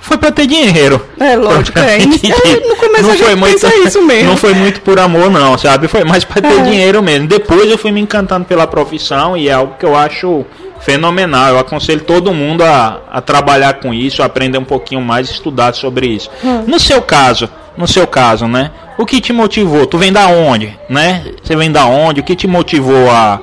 Foi 0.00 0.16
para 0.16 0.30
ter 0.32 0.46
dinheiro. 0.46 1.04
É, 1.18 1.36
lógico, 1.36 1.78
é. 1.78 1.98
É, 2.00 2.68
no 2.68 2.76
começo 2.76 3.10
a 3.10 3.16
gente 3.16 3.40
pensa 3.40 3.76
isso 3.86 4.02
mesmo. 4.02 4.30
Não 4.30 4.36
foi 4.36 4.54
muito 4.54 4.80
por 4.80 4.98
amor, 4.98 5.30
não, 5.30 5.56
sabe? 5.58 5.88
Foi 5.88 6.04
mais 6.04 6.24
para 6.24 6.40
ter 6.42 6.58
É. 6.58 6.62
dinheiro 6.62 7.02
mesmo. 7.02 7.26
Depois 7.28 7.70
eu 7.70 7.76
fui 7.78 7.92
me 7.92 8.00
encantando 8.00 8.44
pela 8.44 8.66
profissão 8.66 9.36
e 9.36 9.48
é 9.48 9.52
algo 9.52 9.74
que 9.78 9.84
eu 9.84 9.94
acho 9.94 10.44
fenomenal. 10.80 11.48
Eu 11.50 11.58
aconselho 11.58 12.00
todo 12.00 12.32
mundo 12.32 12.64
a, 12.64 13.00
a 13.10 13.20
trabalhar 13.20 13.74
com 13.74 13.92
isso, 13.92 14.22
a 14.22 14.26
aprender 14.26 14.58
um 14.58 14.64
pouquinho 14.64 15.00
mais, 15.02 15.30
estudar 15.30 15.74
sobre 15.74 16.06
isso. 16.06 16.30
Hum. 16.42 16.64
No 16.66 16.80
seu 16.80 17.02
caso, 17.02 17.48
no 17.76 17.86
seu 17.86 18.06
caso, 18.06 18.46
né? 18.48 18.70
O 18.98 19.06
que 19.06 19.20
te 19.20 19.32
motivou? 19.32 19.86
Tu 19.86 19.96
vem 19.98 20.12
da 20.12 20.26
onde, 20.28 20.76
né? 20.88 21.24
Você 21.42 21.54
vem 21.56 21.70
da 21.70 21.84
onde? 21.86 22.20
O 22.20 22.24
que 22.24 22.34
te 22.34 22.46
motivou 22.46 23.10
a, 23.10 23.40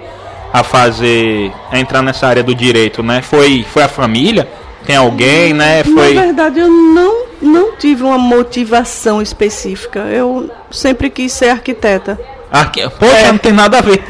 a 0.52 0.64
fazer, 0.64 1.52
a 1.72 1.80
entrar 1.80 2.02
nessa 2.02 2.28
área 2.28 2.44
do 2.44 2.54
direito, 2.54 3.02
né? 3.04 3.22
Foi, 3.22 3.66
foi 3.72 3.84
a 3.84 3.88
família? 3.88 4.48
Tem 4.88 4.96
alguém, 4.96 5.54
né? 5.54 5.84
Foi. 5.84 6.14
Na 6.16 6.22
verdade, 6.24 6.60
eu 6.60 6.68
não, 6.70 7.26
não 7.42 7.76
tive 7.76 8.02
uma 8.04 8.18
motivação 8.18 9.22
específica. 9.22 10.00
Eu 10.00 10.50
sempre 10.72 11.10
quis 11.10 11.32
ser 11.34 11.50
arquiteta. 11.50 12.20
Arque... 12.52 12.90
Poxa, 12.98 13.18
É. 13.18 13.32
não 13.32 13.38
tem 13.38 13.52
nada 13.52 13.78
a 13.78 13.82
ver. 13.82 14.02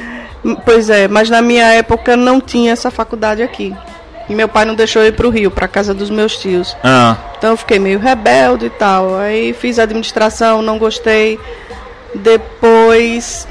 Pois 0.63 0.89
é, 0.89 1.07
mas 1.07 1.29
na 1.29 1.41
minha 1.41 1.65
época 1.73 2.15
não 2.15 2.39
tinha 2.39 2.71
essa 2.71 2.89
faculdade 2.91 3.41
aqui. 3.43 3.75
E 4.29 4.35
meu 4.35 4.47
pai 4.47 4.65
não 4.65 4.75
deixou 4.75 5.01
eu 5.01 5.07
ir 5.07 5.13
pro 5.13 5.29
Rio, 5.29 5.49
pra 5.49 5.67
casa 5.67 5.93
dos 5.93 6.09
meus 6.09 6.37
tios. 6.37 6.75
Ah, 6.83 7.15
Então 7.37 7.51
eu 7.51 7.57
fiquei 7.57 7.79
meio 7.79 7.97
rebelde 7.97 8.67
e 8.67 8.69
tal. 8.69 9.17
Aí 9.17 9.53
fiz 9.53 9.79
administração, 9.79 10.61
não 10.61 10.77
gostei. 10.77 11.39
Depois. 12.13 13.47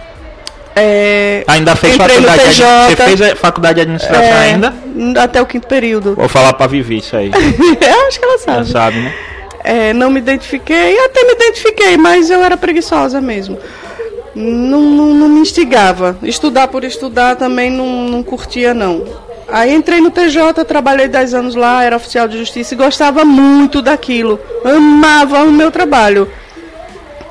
É, 0.78 1.42
ainda 1.46 1.74
fez 1.74 1.96
faculdade. 1.96 2.42
Você 2.54 2.96
fez 2.96 3.22
a 3.22 3.34
faculdade 3.36 3.76
de 3.76 3.80
administração 3.80 4.22
é, 4.22 4.52
ainda? 4.52 4.74
Até 5.18 5.40
o 5.40 5.46
quinto 5.46 5.66
período. 5.66 6.14
Vou 6.14 6.28
falar 6.28 6.52
pra 6.52 6.66
Vivi 6.66 6.98
isso 6.98 7.16
aí. 7.16 7.30
eu 7.32 8.08
acho 8.08 8.20
que 8.20 8.24
ela 8.24 8.38
sabe. 8.38 8.70
sabe, 8.70 8.98
né? 8.98 9.14
É, 9.64 9.92
não 9.94 10.10
me 10.10 10.20
identifiquei, 10.20 10.98
até 11.00 11.24
me 11.24 11.32
identifiquei, 11.32 11.96
mas 11.96 12.28
eu 12.28 12.44
era 12.44 12.58
preguiçosa 12.58 13.22
mesmo. 13.22 13.58
Não, 14.34 14.82
não, 14.82 15.14
não 15.14 15.28
me 15.28 15.40
instigava. 15.40 16.18
Estudar 16.22 16.68
por 16.68 16.84
estudar 16.84 17.36
também 17.36 17.70
não, 17.70 18.06
não 18.06 18.22
curtia, 18.22 18.74
não. 18.74 19.02
Aí 19.48 19.74
entrei 19.74 20.00
no 20.00 20.10
TJ, 20.10 20.62
trabalhei 20.66 21.08
10 21.08 21.32
anos 21.32 21.54
lá, 21.54 21.82
era 21.82 21.96
oficial 21.96 22.28
de 22.28 22.36
justiça 22.36 22.74
e 22.74 22.76
gostava 22.76 23.24
muito 23.24 23.80
daquilo. 23.80 24.38
Amava 24.62 25.42
o 25.44 25.50
meu 25.50 25.70
trabalho, 25.70 26.30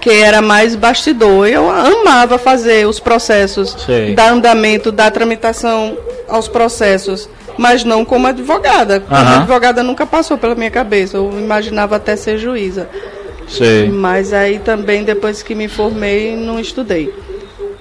que 0.06 0.12
era 0.12 0.40
mais 0.40 0.76
bastidor. 0.76 1.48
Eu 1.48 1.68
amava 1.68 2.38
fazer 2.38 2.88
os 2.88 3.00
processos, 3.00 3.76
Sei. 3.88 4.14
dar 4.14 4.34
andamento, 4.34 4.92
dar 4.92 5.10
tramitação 5.10 5.98
aos 6.30 6.48
processos, 6.48 7.28
mas 7.58 7.84
não 7.84 8.06
como 8.06 8.28
advogada. 8.28 9.00
Como 9.00 9.20
advogada 9.20 9.82
nunca 9.82 10.06
passou 10.06 10.38
pela 10.38 10.54
minha 10.54 10.70
cabeça. 10.70 11.18
Eu 11.18 11.34
imaginava 11.40 11.96
até 11.96 12.16
ser 12.16 12.38
juíza. 12.38 12.88
Sei. 13.48 13.90
Mas 13.90 14.32
aí 14.32 14.60
também, 14.60 15.04
depois 15.04 15.42
que 15.42 15.56
me 15.56 15.68
formei, 15.68 16.36
não 16.36 16.60
estudei 16.60 17.12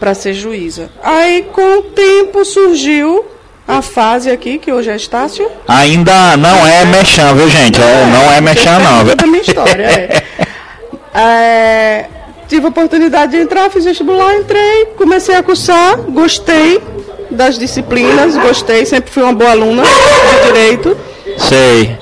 para 0.00 0.14
ser 0.14 0.33
juíza. 0.33 0.88
Aí, 1.02 1.47
com 1.52 1.81
o 1.81 1.83
tempo, 1.83 2.43
surgiu 2.43 3.23
a 3.69 3.83
fase 3.83 4.31
aqui, 4.31 4.59
que 4.59 4.73
hoje 4.73 4.88
é 4.88 4.97
Estácio. 4.97 5.47
Ainda 5.69 6.38
não 6.38 6.66
é 6.66 6.87
mexão, 6.87 7.35
viu, 7.35 7.50
gente? 7.50 7.83
É, 7.83 8.07
não 8.07 8.33
é 8.33 8.40
mexão, 8.40 8.81
não. 8.81 9.00
viu? 9.04 9.11
Toda 9.11 9.25
a 9.25 9.26
minha 9.26 9.43
história, 9.43 9.83
é. 9.83 10.25
É, 11.16 12.07
tive 12.48 12.66
a 12.66 12.68
oportunidade 12.68 13.32
de 13.32 13.38
entrar, 13.38 13.70
fiz 13.70 13.84
vestibular, 13.84 14.34
entrei, 14.36 14.86
comecei 14.96 15.34
a 15.36 15.42
cursar, 15.42 15.96
gostei 16.08 16.80
das 17.30 17.58
disciplinas, 17.58 18.36
gostei, 18.36 18.84
sempre 18.84 19.10
fui 19.10 19.22
uma 19.22 19.32
boa 19.32 19.50
aluna 19.50 19.82
de 19.82 20.46
direito, 20.46 20.96
Sei. 21.38 21.96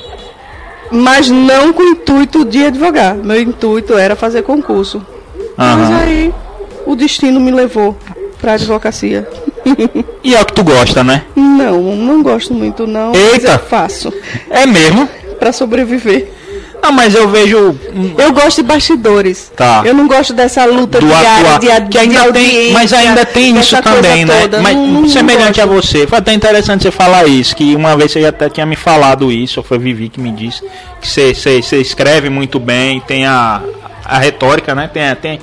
mas 0.90 1.28
não 1.30 1.72
com 1.72 1.82
o 1.82 1.86
intuito 1.90 2.44
de 2.44 2.64
advogar. 2.66 3.14
Meu 3.16 3.40
intuito 3.40 3.96
era 3.96 4.14
fazer 4.16 4.42
concurso. 4.42 5.04
Mas 5.56 5.88
Aham. 5.90 5.98
aí 6.00 6.34
o 6.86 6.94
destino 6.96 7.40
me 7.40 7.50
levou 7.50 7.96
para 8.40 8.54
advocacia. 8.54 9.26
E 10.24 10.34
é 10.34 10.40
o 10.40 10.44
que 10.44 10.52
tu 10.52 10.64
gosta, 10.64 11.04
né? 11.04 11.22
Não, 11.36 11.80
não 11.96 12.22
gosto 12.22 12.52
muito 12.52 12.86
não, 12.86 13.12
mas 13.12 13.32
Eita. 13.34 13.52
eu 13.52 13.58
faço 13.60 14.12
É 14.50 14.66
mesmo? 14.66 15.08
para 15.38 15.52
sobreviver. 15.52 16.32
Ah, 16.84 16.90
mas 16.90 17.14
eu 17.14 17.28
vejo. 17.28 17.78
Eu 18.18 18.32
gosto 18.32 18.56
de 18.60 18.64
bastidores. 18.64 19.52
Tá. 19.56 19.82
Eu 19.84 19.94
não 19.94 20.08
gosto 20.08 20.32
dessa 20.32 20.64
luta 20.64 20.98
Do 20.98 21.06
diária 21.06 21.54
atuar, 21.54 21.80
de, 21.80 21.88
que 21.88 21.96
ainda 21.96 22.22
de 22.24 22.32
tem, 22.32 22.72
mas 22.72 22.92
ainda 22.92 23.24
tem 23.24 23.56
isso 23.56 23.80
também, 23.80 24.24
né? 24.24 24.40
toda. 24.42 24.60
Mas 24.60 24.76
Não- 24.76 25.08
semelhante 25.08 25.58
não 25.60 25.64
a 25.64 25.66
você, 25.68 26.08
foi 26.08 26.18
até 26.18 26.32
interessante 26.32 26.82
você 26.82 26.90
falar 26.90 27.26
isso, 27.28 27.54
que 27.54 27.76
uma 27.76 27.96
vez 27.96 28.10
você 28.10 28.24
até 28.24 28.48
tinha 28.50 28.66
me 28.66 28.74
falado 28.74 29.30
isso, 29.30 29.60
ou 29.60 29.64
foi 29.64 29.78
Vivi 29.78 30.08
que 30.08 30.20
me 30.20 30.32
disse, 30.32 30.60
que 31.00 31.08
você, 31.08 31.32
você, 31.32 31.62
você 31.62 31.76
escreve 31.80 32.28
muito 32.28 32.58
bem, 32.58 32.98
tem 33.00 33.26
a, 33.26 33.62
a 34.04 34.18
retórica, 34.18 34.74
né? 34.74 34.90
Tem, 34.92 35.14
tem, 35.14 35.38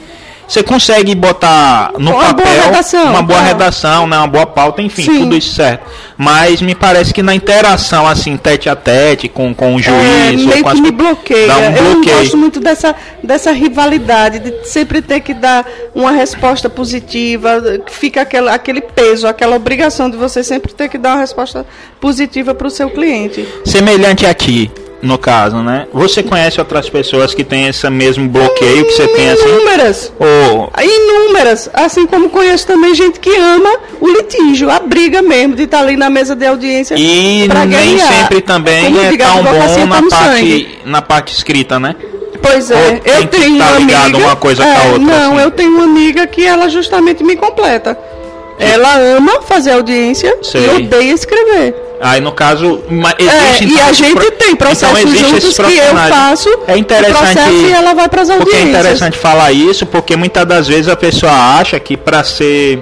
você 0.49 0.63
consegue 0.63 1.13
botar 1.13 1.91
no 1.99 2.09
Uma 2.11 2.33
boa 2.33 2.33
papel 2.33 2.63
redação, 2.63 3.05
uma 3.11 3.21
boa 3.21 3.39
tá. 3.39 3.45
redação, 3.45 4.07
né? 4.07 4.17
uma 4.17 4.27
boa 4.27 4.47
pauta, 4.47 4.81
enfim, 4.81 5.03
Sim. 5.03 5.19
tudo 5.19 5.37
isso 5.37 5.53
certo. 5.53 5.85
Mas 6.17 6.59
me 6.61 6.73
parece 6.73 7.13
que 7.13 7.21
na 7.21 7.35
interação, 7.35 8.07
assim, 8.07 8.35
tete 8.35 8.67
a 8.67 8.75
tete, 8.75 9.27
com, 9.29 9.53
com 9.53 9.75
o 9.75 9.79
É, 9.79 9.83
juiz, 9.83 10.41
ou 10.41 10.47
meio 10.47 10.63
com 10.63 10.69
que 10.71 10.75
as 10.75 10.79
me 10.79 10.91
bloqueia. 10.91 11.55
um 11.55 11.63
Eu 11.75 11.83
não 11.83 11.93
bloqueio. 11.93 12.17
gosto 12.17 12.35
muito 12.37 12.59
dessa, 12.59 12.95
dessa 13.23 13.51
rivalidade, 13.51 14.39
de 14.39 14.67
sempre 14.67 15.01
ter 15.03 15.19
que 15.19 15.33
dar 15.35 15.65
uma 15.93 16.11
resposta 16.11 16.67
positiva, 16.69 17.61
fica 17.91 18.21
aquela, 18.23 18.53
aquele 18.53 18.81
peso, 18.81 19.27
aquela 19.27 19.55
obrigação 19.55 20.09
de 20.09 20.17
você 20.17 20.43
sempre 20.43 20.73
ter 20.73 20.89
que 20.89 20.97
dar 20.97 21.11
uma 21.13 21.19
resposta 21.21 21.65
positiva 22.01 22.55
para 22.55 22.65
o 22.67 22.71
seu 22.71 22.89
cliente. 22.89 23.47
semelhante 23.63 24.25
a 24.25 24.33
ti, 24.33 24.71
no 25.01 25.17
caso, 25.17 25.57
né? 25.57 25.87
Você 25.93 26.21
conhece 26.21 26.59
outras 26.59 26.89
pessoas 26.89 27.33
que 27.33 27.43
têm 27.43 27.67
esse 27.67 27.89
mesmo 27.89 28.27
bloqueio 28.27 28.85
que 28.85 28.91
você 28.91 29.07
tem 29.07 29.29
assim? 29.29 29.47
Inúmeras. 29.49 30.13
Ou 30.19 30.71
Inúmeras, 30.81 31.69
assim 31.73 32.05
como 32.05 32.29
conheço 32.29 32.67
também 32.67 32.93
gente 32.93 33.19
que 33.19 33.35
ama 33.35 33.77
o 33.99 34.07
litígio, 34.07 34.69
a 34.69 34.79
briga 34.79 35.21
mesmo, 35.21 35.55
de 35.55 35.63
estar 35.63 35.79
ali 35.79 35.95
na 35.95 36.09
mesa 36.09 36.35
de 36.35 36.45
audiência. 36.45 36.95
e 36.97 37.47
nem 37.47 37.69
ganhar. 37.69 38.07
sempre 38.07 38.41
também 38.41 38.85
Como 38.85 38.99
é 39.01 39.17
tão 39.17 39.43
bom 39.43 39.51
tá 39.53 39.85
na 39.85 40.09
parte, 40.09 40.79
na 40.85 41.01
parte 41.01 41.33
escrita, 41.33 41.79
né? 41.79 41.95
Pois 42.41 42.71
é, 42.71 43.01
eu 43.05 43.27
tenho 43.27 43.57
tá 43.57 43.65
uma 43.65 43.75
amiga. 44.05 44.17
uma 44.17 44.35
coisa 44.35 44.63
com 44.63 44.69
a 44.69 44.73
é, 44.73 44.87
outra, 44.91 44.99
Não, 44.99 45.33
assim? 45.33 45.43
eu 45.43 45.51
tenho 45.51 45.71
uma 45.71 45.83
amiga 45.83 46.25
que 46.25 46.45
ela 46.45 46.69
justamente 46.69 47.23
me 47.23 47.35
completa. 47.35 47.97
Ela 48.57 48.97
ama 48.97 49.41
fazer 49.41 49.71
audiência 49.71 50.37
Sei. 50.41 50.65
e 50.65 50.69
odeia 50.69 51.13
escrever. 51.13 51.88
Aí 52.01 52.21
no 52.21 52.31
caso, 52.31 52.81
ma- 52.89 53.13
É, 53.19 53.23
existe 53.23 53.65
e 53.65 53.73
então, 53.73 53.87
a 53.87 53.91
gente 53.91 54.13
pro- 54.15 54.31
tem 54.31 54.55
processos 54.55 54.99
então, 54.99 55.11
existe 55.13 55.29
juntos 55.29 55.57
que 55.57 55.77
eu 55.77 55.95
faço 56.09 56.49
É 56.67 56.77
interessante 56.77 57.51
e 57.67 57.71
ela 57.73 57.93
vai 57.93 58.07
pras 58.07 58.29
Porque 58.29 58.55
é 58.55 58.59
audiências. 58.59 58.69
interessante 58.85 59.17
falar 59.17 59.51
isso, 59.51 59.85
porque 59.85 60.15
muitas 60.15 60.45
das 60.45 60.67
vezes 60.67 60.87
a 60.87 60.95
pessoa 60.95 61.31
acha 61.59 61.77
que 61.79 61.97
para 61.97 62.23
ser 62.23 62.81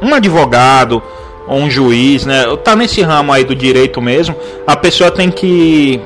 um 0.00 0.14
advogado 0.14 1.02
ou 1.48 1.58
um 1.58 1.68
juiz, 1.68 2.24
né, 2.24 2.44
tá 2.62 2.76
nesse 2.76 3.02
ramo 3.02 3.32
aí 3.32 3.42
do 3.42 3.54
direito 3.54 4.00
mesmo, 4.00 4.36
a 4.64 4.76
pessoa 4.76 5.10
tem 5.10 5.28
que 5.28 6.00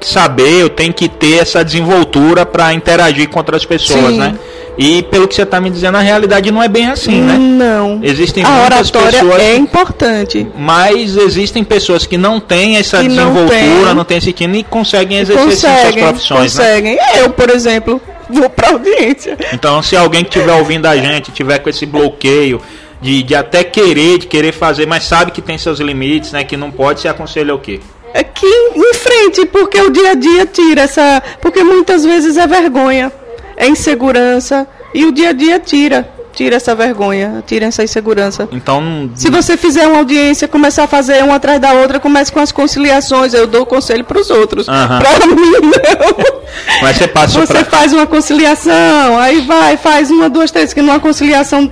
saber, 0.00 0.62
ou 0.64 0.70
tem 0.70 0.90
que 0.90 1.06
ter 1.06 1.38
essa 1.42 1.62
desenvoltura 1.62 2.46
para 2.46 2.72
interagir 2.72 3.28
com 3.28 3.38
outras 3.38 3.66
pessoas, 3.66 4.12
Sim. 4.12 4.18
né? 4.18 4.34
E 4.82 5.02
pelo 5.02 5.28
que 5.28 5.34
você 5.34 5.44
tá 5.44 5.60
me 5.60 5.68
dizendo, 5.68 5.92
na 5.92 6.00
realidade 6.00 6.50
não 6.50 6.62
é 6.62 6.66
bem 6.66 6.86
assim, 6.86 7.20
né? 7.20 7.36
Não. 7.36 8.00
Existem 8.02 8.42
a 8.42 8.48
muitas 8.48 8.88
oratória 8.88 9.20
pessoas 9.20 9.42
é 9.42 9.56
importante. 9.56 10.46
Mas 10.56 11.18
existem 11.18 11.62
pessoas 11.62 12.06
que 12.06 12.16
não 12.16 12.40
têm 12.40 12.78
essa 12.78 13.02
Que 13.02 13.08
não 13.08 13.30
desenvoltura, 13.34 13.84
têm. 13.84 13.94
não 13.94 14.04
têm 14.04 14.16
esse 14.16 14.32
tino 14.32 14.56
e 14.56 14.62
conseguem 14.64 15.18
exercer 15.18 15.52
sim, 15.52 15.56
suas 15.58 15.72
Conseguem, 15.74 16.02
profissões, 16.04 16.56
né? 16.56 16.64
conseguem. 16.64 16.98
Eu, 17.18 17.28
por 17.28 17.50
exemplo, 17.50 18.00
vou 18.30 18.48
pra 18.48 18.70
audiência. 18.70 19.36
Então, 19.52 19.82
se 19.82 19.94
alguém 19.94 20.24
que 20.24 20.30
estiver 20.30 20.54
ouvindo 20.54 20.86
a 20.86 20.96
gente 20.96 21.30
tiver 21.30 21.58
com 21.58 21.68
esse 21.68 21.84
bloqueio 21.84 22.58
de, 23.02 23.22
de 23.22 23.34
até 23.34 23.62
querer, 23.62 24.16
de 24.16 24.28
querer 24.28 24.52
fazer, 24.52 24.86
mas 24.86 25.04
sabe 25.04 25.30
que 25.30 25.42
tem 25.42 25.58
seus 25.58 25.78
limites, 25.78 26.32
né? 26.32 26.42
Que 26.42 26.56
não 26.56 26.70
pode, 26.70 27.00
se 27.00 27.08
aconselha 27.08 27.54
o 27.54 27.58
quê? 27.58 27.80
É 28.14 28.24
que 28.24 28.46
em 28.46 28.94
frente, 28.94 29.44
porque 29.46 29.78
o 29.80 29.90
dia 29.90 30.12
a 30.12 30.14
dia 30.14 30.46
tira 30.46 30.82
essa. 30.82 31.22
Porque 31.40 31.62
muitas 31.62 32.02
vezes 32.04 32.36
é 32.36 32.46
vergonha, 32.46 33.12
é 33.60 33.68
insegurança. 33.68 34.66
E 34.92 35.04
o 35.04 35.12
dia 35.12 35.28
a 35.28 35.32
dia 35.32 35.60
tira. 35.60 36.08
Tira 36.32 36.56
essa 36.56 36.74
vergonha, 36.74 37.42
tira 37.46 37.66
essa 37.66 37.82
insegurança. 37.82 38.48
Então, 38.52 39.10
Se 39.14 39.28
você 39.28 39.56
fizer 39.56 39.86
uma 39.86 39.98
audiência, 39.98 40.46
começar 40.48 40.84
a 40.84 40.86
fazer 40.86 41.22
uma 41.24 41.34
atrás 41.34 41.60
da 41.60 41.72
outra, 41.72 41.98
comece 41.98 42.32
com 42.32 42.38
as 42.38 42.52
conciliações. 42.52 43.34
Eu 43.34 43.46
dou 43.46 43.66
conselho 43.66 44.04
para 44.04 44.18
os 44.18 44.30
outros. 44.30 44.68
Aham. 44.68 45.00
Para 45.00 45.26
mim, 45.26 45.50
não. 45.60 46.24
mas 46.80 46.96
você 46.96 47.08
passa 47.08 47.40
Você 47.40 47.52
pra... 47.52 47.64
faz 47.64 47.92
uma 47.92 48.06
conciliação, 48.06 49.18
aí 49.18 49.40
vai, 49.40 49.76
faz 49.76 50.10
uma, 50.10 50.30
duas, 50.30 50.50
três, 50.50 50.72
que 50.72 50.80
numa 50.80 51.00
conciliação 51.00 51.70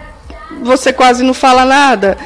você 0.61 0.93
quase 0.93 1.23
não 1.23 1.33
fala 1.33 1.65
nada. 1.65 2.19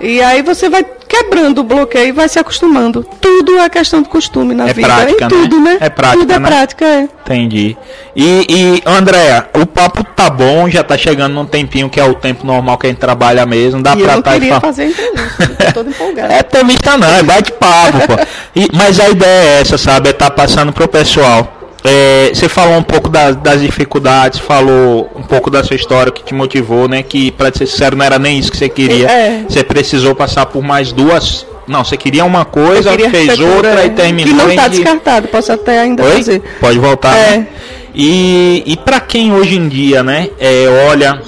E 0.00 0.20
aí 0.22 0.42
você 0.42 0.68
vai 0.70 0.84
quebrando 1.10 1.58
o 1.58 1.64
bloqueio 1.64 2.06
e 2.08 2.12
vai 2.12 2.28
se 2.28 2.38
acostumando. 2.38 3.04
Tudo 3.20 3.58
é 3.58 3.68
questão 3.68 4.00
de 4.00 4.08
costume 4.08 4.54
na 4.54 4.68
É 4.68 4.72
vida. 4.72 4.86
prática, 4.86 5.24
em 5.24 5.28
tudo, 5.28 5.56
né? 5.60 5.72
né? 5.72 5.78
É 5.80 5.90
prática, 5.90 6.20
Tudo 6.20 6.32
é 6.32 6.38
né? 6.38 6.48
prática, 6.48 6.84
é. 6.84 7.08
Entendi. 7.24 7.76
E, 8.14 8.46
e 8.48 8.82
Andréa, 8.86 9.48
o 9.54 9.66
papo 9.66 10.04
tá 10.04 10.30
bom, 10.30 10.68
já 10.70 10.84
tá 10.84 10.96
chegando 10.96 11.34
num 11.34 11.44
tempinho 11.44 11.90
que 11.90 11.98
é 12.00 12.04
o 12.04 12.14
tempo 12.14 12.46
normal 12.46 12.78
que 12.78 12.86
a 12.86 12.90
gente 12.90 12.98
trabalha 13.00 13.44
mesmo. 13.44 13.82
Dá 13.82 13.94
e 13.96 14.00
eu 14.00 14.06
pra 14.06 14.14
não 14.14 14.22
tá 14.22 14.30
e 14.36 14.40
queria 14.40 14.54
fa- 14.54 14.60
fazer 14.60 14.86
entrevista, 14.86 15.42
eu 15.42 15.56
tô 15.66 15.72
toda 15.72 15.90
empolgada. 15.90 16.32
É 16.34 16.38
entrevista 16.40 16.96
não, 16.96 17.08
é 17.12 17.22
bate-papo, 17.24 17.98
pô. 18.06 18.14
E- 18.54 18.68
mas 18.72 19.00
a 19.00 19.08
ideia 19.08 19.48
é 19.56 19.60
essa, 19.62 19.76
sabe? 19.76 20.10
É 20.10 20.12
tá 20.12 20.30
passando 20.30 20.72
pro 20.72 20.86
pessoal. 20.86 21.56
É, 21.82 22.30
você 22.34 22.48
falou 22.48 22.76
um 22.76 22.82
pouco 22.82 23.08
das, 23.08 23.36
das 23.36 23.60
dificuldades, 23.62 24.38
falou 24.38 25.10
um 25.16 25.22
pouco 25.22 25.50
da 25.50 25.64
sua 25.64 25.76
história 25.76 26.12
que 26.12 26.22
te 26.22 26.34
motivou, 26.34 26.86
né? 26.88 27.02
Que, 27.02 27.30
pra 27.30 27.52
ser 27.52 27.66
sincero, 27.66 27.96
não 27.96 28.04
era 28.04 28.18
nem 28.18 28.38
isso 28.38 28.50
que 28.50 28.58
você 28.58 28.68
queria. 28.68 29.08
É. 29.10 29.44
Você 29.48 29.64
precisou 29.64 30.14
passar 30.14 30.46
por 30.46 30.62
mais 30.62 30.92
duas. 30.92 31.46
Não, 31.66 31.84
você 31.84 31.96
queria 31.96 32.24
uma 32.24 32.44
coisa, 32.44 32.90
queria 32.90 33.10
fez 33.10 33.38
outra 33.38 33.82
é, 33.82 33.86
e 33.86 33.90
terminou. 33.90 34.34
Que 34.34 34.46
não 34.48 34.56
tá 34.56 34.66
em- 34.66 34.70
descartado, 34.70 35.28
posso 35.28 35.52
até 35.52 35.78
ainda 35.78 36.02
Oi? 36.04 36.16
fazer. 36.16 36.42
Pode 36.60 36.78
voltar. 36.78 37.16
É. 37.16 37.36
né? 37.38 37.46
E, 37.94 38.62
e 38.66 38.76
para 38.76 39.00
quem 39.00 39.32
hoje 39.32 39.56
em 39.56 39.68
dia, 39.68 40.02
né, 40.02 40.28
é, 40.38 40.86
olha, 40.88 41.20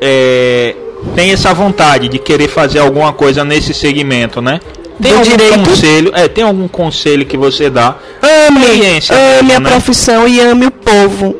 é, 0.00 0.74
tem 1.14 1.30
essa 1.32 1.52
vontade 1.54 2.08
de 2.08 2.18
querer 2.18 2.48
fazer 2.48 2.78
alguma 2.78 3.12
coisa 3.12 3.44
nesse 3.44 3.72
segmento, 3.72 4.40
né? 4.42 4.60
Tem 5.02 5.12
Do 5.12 5.18
algum 5.18 5.30
direito? 5.30 5.68
conselho? 5.68 6.12
É, 6.14 6.28
tem 6.28 6.44
algum 6.44 6.68
conselho 6.68 7.26
que 7.26 7.36
você 7.36 7.68
dá? 7.68 7.96
Ame, 8.22 8.98
ame 9.40 9.54
a 9.54 9.60
né? 9.60 9.70
profissão 9.70 10.26
e 10.28 10.40
ame 10.40 10.66
o 10.66 10.70
povo. 10.70 11.34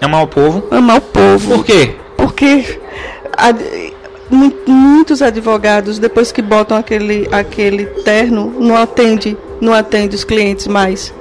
Amar 0.00 0.24
o 0.24 0.26
povo. 0.26 0.64
Amar 0.70 0.98
o 0.98 1.00
povo. 1.00 1.54
Por 1.56 1.64
quê? 1.64 1.94
Porque 2.16 2.78
mu- 4.30 4.52
muitos 4.66 5.22
advogados, 5.22 5.98
depois 5.98 6.32
que 6.32 6.42
botam 6.42 6.76
aquele, 6.76 7.28
aquele 7.30 7.84
terno, 8.04 8.52
não 8.58 8.76
atende, 8.76 9.36
não 9.60 9.72
atende 9.72 10.16
os 10.16 10.24
clientes 10.24 10.66
mais. 10.66 11.12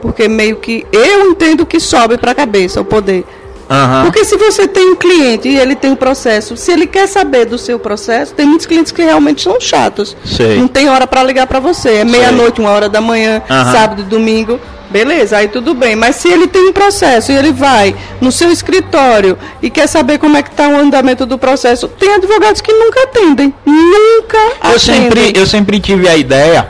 Porque 0.00 0.26
meio 0.28 0.56
que 0.56 0.86
eu 0.92 1.30
entendo 1.30 1.64
que 1.66 1.78
sobe 1.78 2.16
para 2.16 2.32
a 2.32 2.34
cabeça 2.34 2.80
o 2.80 2.84
poder. 2.84 3.24
Aham. 3.72 4.02
Porque 4.04 4.24
se 4.24 4.36
você 4.36 4.68
tem 4.68 4.90
um 4.90 4.96
cliente 4.96 5.48
e 5.48 5.56
ele 5.58 5.74
tem 5.74 5.90
um 5.90 5.96
processo, 5.96 6.56
se 6.56 6.70
ele 6.70 6.86
quer 6.86 7.06
saber 7.08 7.46
do 7.46 7.56
seu 7.58 7.78
processo, 7.78 8.34
tem 8.34 8.44
muitos 8.46 8.66
clientes 8.66 8.92
que 8.92 9.02
realmente 9.02 9.42
são 9.42 9.58
chatos. 9.60 10.16
Sei. 10.24 10.58
Não 10.58 10.68
tem 10.68 10.88
hora 10.88 11.06
para 11.06 11.22
ligar 11.22 11.46
para 11.46 11.58
você. 11.60 11.96
É 11.96 12.04
meia-noite, 12.04 12.60
uma 12.60 12.70
hora 12.70 12.88
da 12.88 13.00
manhã, 13.00 13.42
Aham. 13.48 13.72
sábado 13.72 14.02
e 14.02 14.04
domingo. 14.04 14.60
Beleza, 14.90 15.38
aí 15.38 15.48
tudo 15.48 15.72
bem. 15.72 15.96
Mas 15.96 16.16
se 16.16 16.28
ele 16.28 16.46
tem 16.46 16.68
um 16.68 16.72
processo 16.72 17.32
e 17.32 17.34
ele 17.34 17.50
vai 17.50 17.96
no 18.20 18.30
seu 18.30 18.50
escritório 18.50 19.38
e 19.62 19.70
quer 19.70 19.86
saber 19.86 20.18
como 20.18 20.36
é 20.36 20.42
que 20.42 20.50
está 20.50 20.68
o 20.68 20.76
andamento 20.76 21.24
do 21.24 21.38
processo, 21.38 21.88
tem 21.88 22.12
advogados 22.12 22.60
que 22.60 22.70
nunca 22.70 23.02
atendem. 23.04 23.54
Nunca 23.64 24.36
Eu 24.70 24.78
sempre, 24.78 25.20
atendem. 25.20 25.32
eu 25.40 25.46
sempre 25.46 25.80
tive 25.80 26.06
a 26.08 26.14
ideia, 26.16 26.68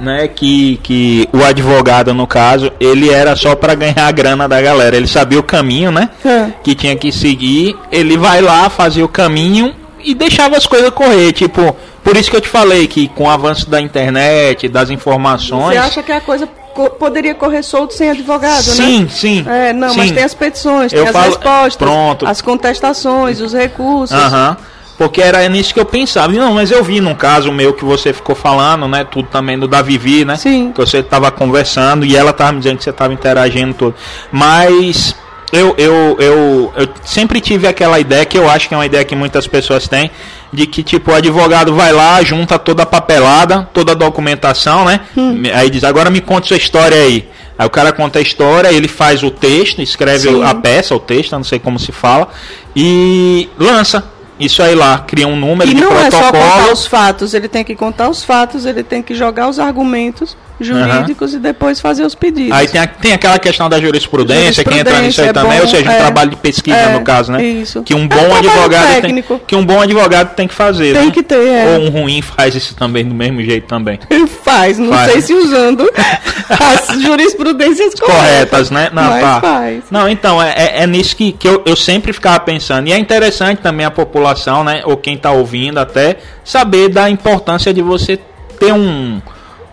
né, 0.00 0.28
que, 0.28 0.78
que 0.82 1.28
o 1.32 1.44
advogado, 1.44 2.14
no 2.14 2.26
caso, 2.26 2.70
ele 2.78 3.10
era 3.10 3.34
só 3.36 3.54
para 3.54 3.74
ganhar 3.74 4.06
a 4.06 4.12
grana 4.12 4.48
da 4.48 4.60
galera. 4.60 4.96
Ele 4.96 5.06
sabia 5.08 5.38
o 5.38 5.42
caminho, 5.42 5.90
né? 5.90 6.08
É. 6.24 6.46
Que 6.62 6.74
tinha 6.74 6.94
que 6.96 7.10
seguir. 7.12 7.76
Ele 7.90 8.16
vai 8.16 8.40
lá, 8.40 8.68
fazia 8.70 9.04
o 9.04 9.08
caminho 9.08 9.74
e 10.04 10.14
deixava 10.14 10.56
as 10.56 10.66
coisas 10.66 10.90
correr. 10.90 11.32
Tipo, 11.32 11.76
por 12.04 12.16
isso 12.16 12.30
que 12.30 12.36
eu 12.36 12.40
te 12.40 12.48
falei 12.48 12.86
que 12.86 13.08
com 13.08 13.24
o 13.24 13.30
avanço 13.30 13.68
da 13.68 13.80
internet, 13.80 14.68
das 14.68 14.90
informações. 14.90 15.72
Você 15.74 15.78
acha 15.78 16.02
que 16.02 16.12
a 16.12 16.20
coisa 16.20 16.48
co- 16.74 16.90
poderia 16.90 17.34
correr 17.34 17.62
solto 17.62 17.92
sem 17.94 18.08
advogado, 18.10 18.66
né? 18.68 18.74
Sim, 18.74 19.08
sim. 19.10 19.44
É, 19.48 19.72
não, 19.72 19.90
sim. 19.90 19.96
mas 19.98 20.10
tem 20.12 20.22
as 20.22 20.34
petições, 20.34 20.90
tem 20.92 21.00
Eu 21.00 21.06
as 21.06 21.12
falo- 21.12 21.24
respostas, 21.26 21.76
pronto. 21.76 22.26
as 22.26 22.40
contestações, 22.40 23.40
os 23.40 23.52
recursos. 23.52 24.16
Aham. 24.16 24.56
Porque 24.98 25.22
era 25.22 25.48
nisso 25.48 25.72
que 25.72 25.78
eu 25.78 25.84
pensava. 25.84 26.32
Não, 26.32 26.54
mas 26.54 26.72
eu 26.72 26.82
vi 26.82 27.00
num 27.00 27.14
caso 27.14 27.52
meu 27.52 27.72
que 27.72 27.84
você 27.84 28.12
ficou 28.12 28.34
falando, 28.34 28.88
né? 28.88 29.04
Tudo 29.04 29.28
também 29.28 29.56
do 29.56 29.68
da 29.68 29.80
Vivi, 29.80 30.24
né? 30.24 30.36
Sim. 30.36 30.72
Que 30.72 30.80
você 30.80 31.04
tava 31.04 31.30
conversando 31.30 32.04
e 32.04 32.16
ela 32.16 32.32
tava 32.32 32.52
me 32.52 32.58
dizendo 32.58 32.78
que 32.78 32.84
você 32.84 32.92
tava 32.92 33.14
interagindo 33.14 33.72
tudo. 33.74 33.94
Mas 34.32 35.14
eu, 35.52 35.74
eu, 35.78 36.16
eu, 36.18 36.72
eu 36.76 36.88
sempre 37.04 37.40
tive 37.40 37.68
aquela 37.68 38.00
ideia, 38.00 38.24
que 38.24 38.36
eu 38.36 38.50
acho 38.50 38.68
que 38.68 38.74
é 38.74 38.76
uma 38.76 38.86
ideia 38.86 39.04
que 39.04 39.14
muitas 39.14 39.46
pessoas 39.46 39.86
têm, 39.86 40.10
de 40.52 40.66
que 40.66 40.82
tipo, 40.82 41.12
o 41.12 41.14
advogado 41.14 41.74
vai 41.74 41.92
lá, 41.92 42.20
junta 42.22 42.58
toda 42.58 42.82
a 42.82 42.86
papelada, 42.86 43.68
toda 43.72 43.92
a 43.92 43.94
documentação, 43.94 44.84
né? 44.84 45.00
Hum. 45.16 45.42
Aí 45.54 45.70
diz, 45.70 45.84
agora 45.84 46.10
me 46.10 46.20
conta 46.20 46.48
sua 46.48 46.56
história 46.56 46.98
aí. 46.98 47.28
Aí 47.56 47.66
o 47.66 47.70
cara 47.70 47.92
conta 47.92 48.18
a 48.18 48.22
história, 48.22 48.72
ele 48.72 48.88
faz 48.88 49.22
o 49.22 49.30
texto, 49.30 49.80
escreve 49.80 50.28
Sim. 50.28 50.42
a 50.42 50.54
peça, 50.54 50.94
o 50.94 51.00
texto, 51.00 51.32
não 51.32 51.44
sei 51.44 51.58
como 51.58 51.78
se 51.78 51.92
fala, 51.92 52.28
e 52.74 53.48
lança. 53.58 54.17
Isso 54.38 54.62
aí 54.62 54.74
lá, 54.74 54.98
cria 55.00 55.26
um 55.26 55.36
número 55.36 55.70
E 55.70 55.74
de 55.74 55.80
não 55.80 55.92
é 55.98 56.10
só 56.10 56.18
contar 56.18 56.30
protocolo. 56.30 56.72
os 56.72 56.86
fatos, 56.86 57.34
ele 57.34 57.48
tem 57.48 57.64
que 57.64 57.74
contar 57.74 58.08
os 58.08 58.24
fatos, 58.24 58.64
ele 58.64 58.82
tem 58.82 59.02
que 59.02 59.14
jogar 59.14 59.48
os 59.48 59.58
argumentos 59.58 60.36
jurídicos 60.60 61.34
e 61.34 61.38
depois 61.38 61.80
fazer 61.80 62.04
os 62.04 62.14
pedidos. 62.14 62.52
Aí 62.56 62.66
tem, 62.68 62.80
a- 62.80 62.86
tem 62.86 63.12
aquela 63.12 63.38
questão 63.38 63.68
da 63.68 63.80
jurisprudência, 63.80 64.64
que 64.64 64.74
entra 64.74 65.00
nisso 65.00 65.20
aí 65.20 65.26
Jurisprudência 65.26 65.30
é 65.30 65.32
também, 65.32 65.58
bom, 65.58 65.64
ou 65.64 65.68
seja, 65.68 65.88
um 65.88 65.92
é. 65.92 65.98
trabalho 65.98 66.30
de 66.30 66.36
pesquisa 66.36 66.76
É, 66.76 66.92
no 66.92 67.00
caso, 67.02 67.32
né? 67.32 67.42
isso. 67.44 67.82
Que 67.82 67.94
um 67.94 68.00
É 68.00 68.02
um 68.02 68.08
bom 68.08 68.34
advogado 68.34 68.86
técnico. 68.94 69.34
tem, 69.36 69.46
que 69.46 69.56
um 69.56 69.64
bom 69.64 69.80
advogado 69.80 70.34
tem 70.34 70.48
que 70.48 70.54
fazer. 70.54 70.94
Tem 70.94 71.06
né? 71.06 71.10
que 71.12 71.22
ter, 71.22 71.36
é. 71.46 71.76
Ou 71.78 71.84
um 71.86 71.90
ruim 71.90 72.20
faz 72.22 72.54
isso 72.54 72.74
também 72.74 73.04
do 73.06 73.14
mesmo 73.14 73.42
jeito 73.42 73.66
também. 73.66 73.98
Ele 74.10 74.26
faz, 74.44 74.78
não 74.78 74.92
Faz. 74.92 75.12
sei 75.12 75.20
se 75.22 75.34
usando 75.34 75.88
as 76.48 77.00
jurisprudências 77.00 77.94
Corretas, 77.94 78.70
né? 78.70 78.90
Não, 78.92 79.02
mas 79.02 79.40
faz. 79.40 79.84
Não, 79.90 80.08
então, 80.08 80.42
é, 80.42 80.52
é, 80.56 80.82
é 80.82 80.86
nisso 80.86 81.14
que, 81.16 81.32
que 81.32 81.46
eu, 81.48 81.62
eu 81.66 81.76
sempre 81.76 82.12
ficava 82.12 82.40
pensando. 82.40 82.88
E 82.88 82.92
é 82.92 82.98
interessante 82.98 83.60
também 83.60 83.84
a 83.86 83.90
população, 83.90 84.64
né? 84.64 84.82
Ou 84.84 84.96
quem 84.96 85.14
está 85.14 85.30
ouvindo 85.32 85.78
até, 85.78 86.16
saber 86.44 86.88
da 86.88 87.08
importância 87.10 87.72
de 87.72 87.82
você 87.82 88.18
ter 88.58 88.72
um, 88.72 89.20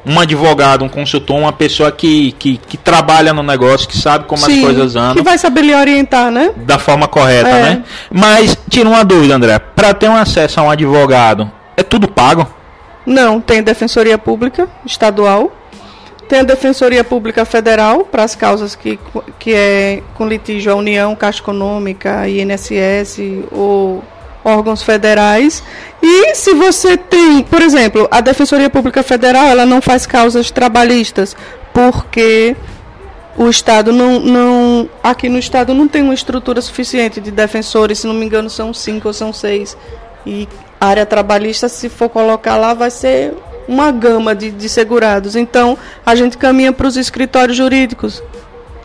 um 0.05 0.19
advogado, 0.19 0.85
um 0.85 0.89
consultor, 0.89 1.37
uma 1.37 1.51
pessoa 1.51 1.91
que, 1.91 2.33
que, 2.33 2.57
que 2.57 2.77
trabalha 2.77 3.33
no 3.33 3.41
negócio, 3.41 3.87
que 3.87 3.97
sabe 3.97 4.25
como 4.25 4.45
as 4.45 4.51
Sim, 4.51 4.61
coisas 4.61 4.95
andam. 4.95 5.15
que 5.15 5.21
vai 5.23 5.37
saber 5.37 5.61
lhe 5.63 5.73
orientar, 5.73 6.29
né? 6.31 6.51
da 6.57 6.77
forma 6.77 7.07
correta, 7.07 7.49
É. 7.49 7.61
né? 7.61 7.83
Mas 8.11 8.55
tira 8.69 8.87
uma 8.87 9.03
dúvida, 9.03 9.35
André. 9.35 9.57
Para 9.57 9.93
ter 9.93 10.07
um 10.09 10.15
acesso 10.15 10.59
a 10.59 10.63
um 10.63 10.69
advogado, 10.69 11.51
é 11.75 11.81
tudo 11.83 12.07
pago? 12.07 12.47
Não, 13.05 13.39
tem 13.41 13.61
Defensoria 13.63 14.17
Pública 14.17 14.67
Estadual, 14.85 15.51
tem 16.27 16.39
a 16.39 16.43
Defensoria 16.43 17.03
Pública 17.03 17.45
Federal 17.45 18.03
para 18.03 18.23
as 18.23 18.35
causas 18.35 18.75
que, 18.75 18.99
que 19.37 19.53
é 19.53 20.01
com 20.15 20.27
litígio 20.27 20.71
a 20.71 20.75
União, 20.75 21.15
Caixa 21.15 21.39
Econômica, 21.39 22.27
INSS 22.27 23.19
ou 23.51 24.03
órgãos 24.45 24.83
federais. 24.83 25.63
E 26.01 26.35
se 26.35 26.53
você 26.53 26.95
tem, 26.95 27.41
por 27.41 27.61
exemplo, 27.61 28.07
a 28.11 28.21
Defensoria 28.21 28.69
Pública 28.69 29.01
Federal, 29.01 29.47
ela 29.47 29.65
não 29.65 29.81
faz 29.81 30.05
causas 30.05 30.51
trabalhistas, 30.51 31.35
porque 31.73 32.55
o 33.35 33.49
Estado 33.49 33.91
não, 33.91 34.19
não. 34.19 34.89
Aqui 35.03 35.27
no 35.27 35.39
Estado 35.39 35.73
não 35.73 35.87
tem 35.87 36.03
uma 36.03 36.13
estrutura 36.13 36.61
suficiente 36.61 37.19
de 37.19 37.31
defensores, 37.31 37.99
se 37.99 38.07
não 38.07 38.13
me 38.13 38.25
engano, 38.25 38.49
são 38.49 38.73
cinco 38.73 39.07
ou 39.07 39.13
são 39.13 39.33
seis. 39.33 39.75
E 40.25 40.47
a 40.79 40.87
área 40.87 41.05
trabalhista, 41.05 41.67
se 41.67 41.89
for 41.89 42.07
colocar 42.07 42.55
lá, 42.55 42.73
vai 42.73 42.91
ser 42.91 43.33
uma 43.67 43.91
gama 43.91 44.35
de, 44.35 44.51
de 44.51 44.69
segurados. 44.69 45.35
Então, 45.35 45.77
a 46.05 46.13
gente 46.13 46.37
caminha 46.37 46.71
para 46.71 46.87
os 46.87 46.97
escritórios 46.97 47.57
jurídicos, 47.57 48.21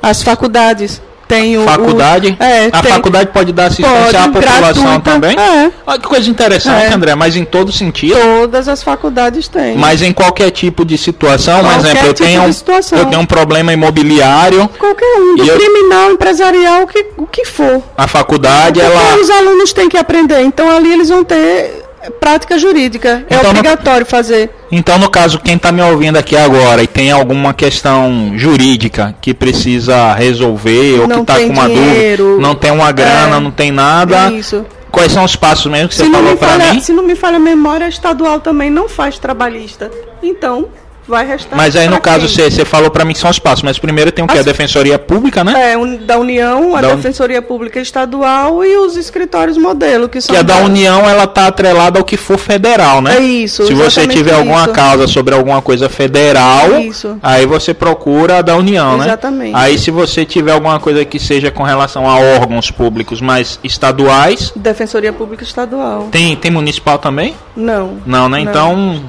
as 0.02 0.22
faculdades. 0.22 1.02
Tem 1.30 1.56
o, 1.56 1.62
Faculdade? 1.64 2.36
O, 2.38 2.42
é, 2.42 2.66
a 2.72 2.82
tem- 2.82 2.92
faculdade 2.92 3.30
pode 3.32 3.52
dar 3.52 3.66
assistência 3.66 4.02
pode, 4.04 4.16
à 4.16 4.28
população 4.28 4.82
gratuita, 4.82 5.00
também? 5.12 5.36
É, 5.38 5.70
Olha 5.86 5.98
que 6.00 6.06
coisa 6.08 6.28
interessante, 6.28 6.86
É. 6.86 6.92
André, 6.92 7.14
mas 7.14 7.36
em 7.36 7.44
todo 7.44 7.70
sentido. 7.70 8.16
todas 8.20 8.66
as 8.68 8.82
faculdades 8.82 9.46
têm. 9.46 9.76
Mas 9.76 10.02
em 10.02 10.12
qualquer 10.12 10.50
tipo 10.50 10.84
de 10.84 10.98
situação, 10.98 11.60
por 11.64 11.72
exemplo, 11.78 12.06
eu 12.08 12.14
tipo 12.14 12.26
tenho, 12.26 12.40
de 12.42 12.48
um- 12.48 12.98
eu 12.98 13.04
tenho 13.06 13.20
um 13.22 13.26
problema 13.26 13.72
imobiliário, 13.72 14.68
Qualquer 14.78 15.06
um, 15.18 15.36
do 15.36 15.44
E 15.44 15.48
eu- 15.48 15.56
criminal, 15.56 16.10
empresarial, 16.10 16.82
o 16.82 16.86
que, 16.88 17.06
o 17.16 17.26
que 17.26 17.44
for. 17.44 17.82
a 17.96 18.08
faculdade, 18.08 18.80
Porque 18.80 18.92
ela. 18.96 19.16
os 19.20 19.30
alunos 19.30 19.72
têm 19.72 19.88
que 19.88 19.96
aprender, 19.96 20.40
então 20.42 20.68
ali 20.68 20.92
eles 20.92 21.08
vão 21.08 21.22
ter 21.22 21.84
prática 22.20 22.56
jurídica. 22.58 23.24
é 23.28 23.34
Então, 23.34 23.42
no- 23.52 23.58
obrigatório 23.58 24.06
fazer. 24.06 24.50
Então, 24.72 24.98
no 24.98 25.10
caso, 25.10 25.38
quem 25.40 25.56
está 25.56 25.70
me 25.72 25.82
ouvindo 25.82 26.16
aqui 26.16 26.36
agora 26.36 26.82
e 26.82 26.86
tem 26.86 27.10
alguma 27.10 27.52
questão 27.52 28.32
jurídica 28.36 29.14
que 29.20 29.34
precisa 29.34 30.14
resolver 30.14 31.00
ou 31.00 31.08
que 31.08 31.14
Não 31.14 31.20
está 31.22 31.34
tem 31.34 31.48
com 31.48 31.52
uma 31.54 31.68
dinheiro, 31.68 32.24
dúvida, 32.24 32.42
não 32.48 32.54
tem 32.54 32.70
uma 32.70 32.92
grana, 32.92 33.36
é, 33.36 33.40
não 33.40 33.50
tem 33.50 33.70
nada, 33.72 34.30
Isso. 34.32 34.64
quais 34.90 35.10
são 35.12 35.24
os 35.24 35.34
passos 35.36 35.66
mesmo 35.70 35.88
que 35.88 35.94
você 35.96 36.04
Se 36.04 36.08
não, 36.08 36.18
falou 36.20 36.32
me 36.32 36.38
para 36.38 36.72
mim? 36.72 36.80
se 36.80 36.92
não 36.92 37.02
me 37.02 37.14
falha 37.16 37.36
a 37.36 37.40
memória, 37.40 37.84
a 37.86 37.88
estadual 37.88 38.40
também 38.40 38.70
não 38.70 38.88
faz 38.88 39.18
trabalhista. 39.18 39.90
Então, 40.22 40.68
vai 41.10 41.26
restar. 41.26 41.56
Mas 41.56 41.76
aí, 41.76 41.88
no 41.88 42.00
caso, 42.00 42.26
você, 42.28 42.64
falou 42.64 42.90
para 42.90 43.04
mim 43.04 43.12
que 43.12 43.18
são 43.18 43.28
os 43.28 43.38
passos, 43.38 43.62
mas 43.62 43.78
primeiro 43.78 44.10
tem 44.12 44.24
o 44.24 44.28
que? 44.28 44.36
A 44.36 44.40
As- 44.40 44.46
Defensoria 44.46 44.98
Pública, 44.98 45.44
né? 45.44 45.72
É, 45.72 45.96
da 46.06 46.16
União, 46.18 46.74
a 46.76 46.80
Da 46.80 46.88
Un- 46.88 46.96
Defensoria 46.96 47.42
Pública 47.42 47.80
Estadual 47.80 48.64
e 48.64 48.76
os 48.78 48.96
escritórios 48.96 49.58
modelo, 49.58 50.08
que 50.08 50.20
são 50.20 50.32
Que 50.34 50.38
a 50.38 50.42
da 50.42 50.56
União, 50.58 51.08
ela 51.08 51.26
tá 51.26 51.48
atrelada 51.48 51.98
ao 51.98 52.04
que 52.04 52.16
for 52.16 52.38
federal, 52.38 53.02
né? 53.02 53.16
É 53.16 53.20
isso, 53.20 53.66
Se 53.66 53.74
você 53.74 54.00
exatamente 54.00 54.16
tiver 54.16 54.34
alguma 54.34 54.62
isso. 54.64 54.72
causa 54.72 55.06
sobre 55.06 55.34
alguma 55.34 55.60
coisa 55.60 55.88
federal, 55.88 56.80
Isso. 56.80 57.18
aí 57.22 57.44
você 57.46 57.74
procura 57.74 58.38
a 58.38 58.42
da 58.42 58.56
União, 58.56 58.96
né? 58.96 59.06
Exatamente. 59.06 59.52
Aí 59.56 59.76
se 59.78 59.90
você 59.90 60.24
tiver 60.24 60.52
alguma 60.52 60.78
coisa 60.78 61.04
que 61.04 61.18
seja 61.18 61.50
com 61.50 61.62
relação 61.64 62.08
a 62.08 62.16
órgãos 62.16 62.70
públicos 62.70 63.20
mais 63.20 63.58
estaduais, 63.64 64.52
Defensoria 64.54 65.12
Pública 65.12 65.42
Estadual. 65.42 66.08
tem, 66.12 66.36
tem 66.36 66.50
municipal 66.50 66.98
também? 66.98 67.34
Não. 67.56 67.98
Não, 68.06 68.28
né? 68.28 68.40
Então, 68.40 69.00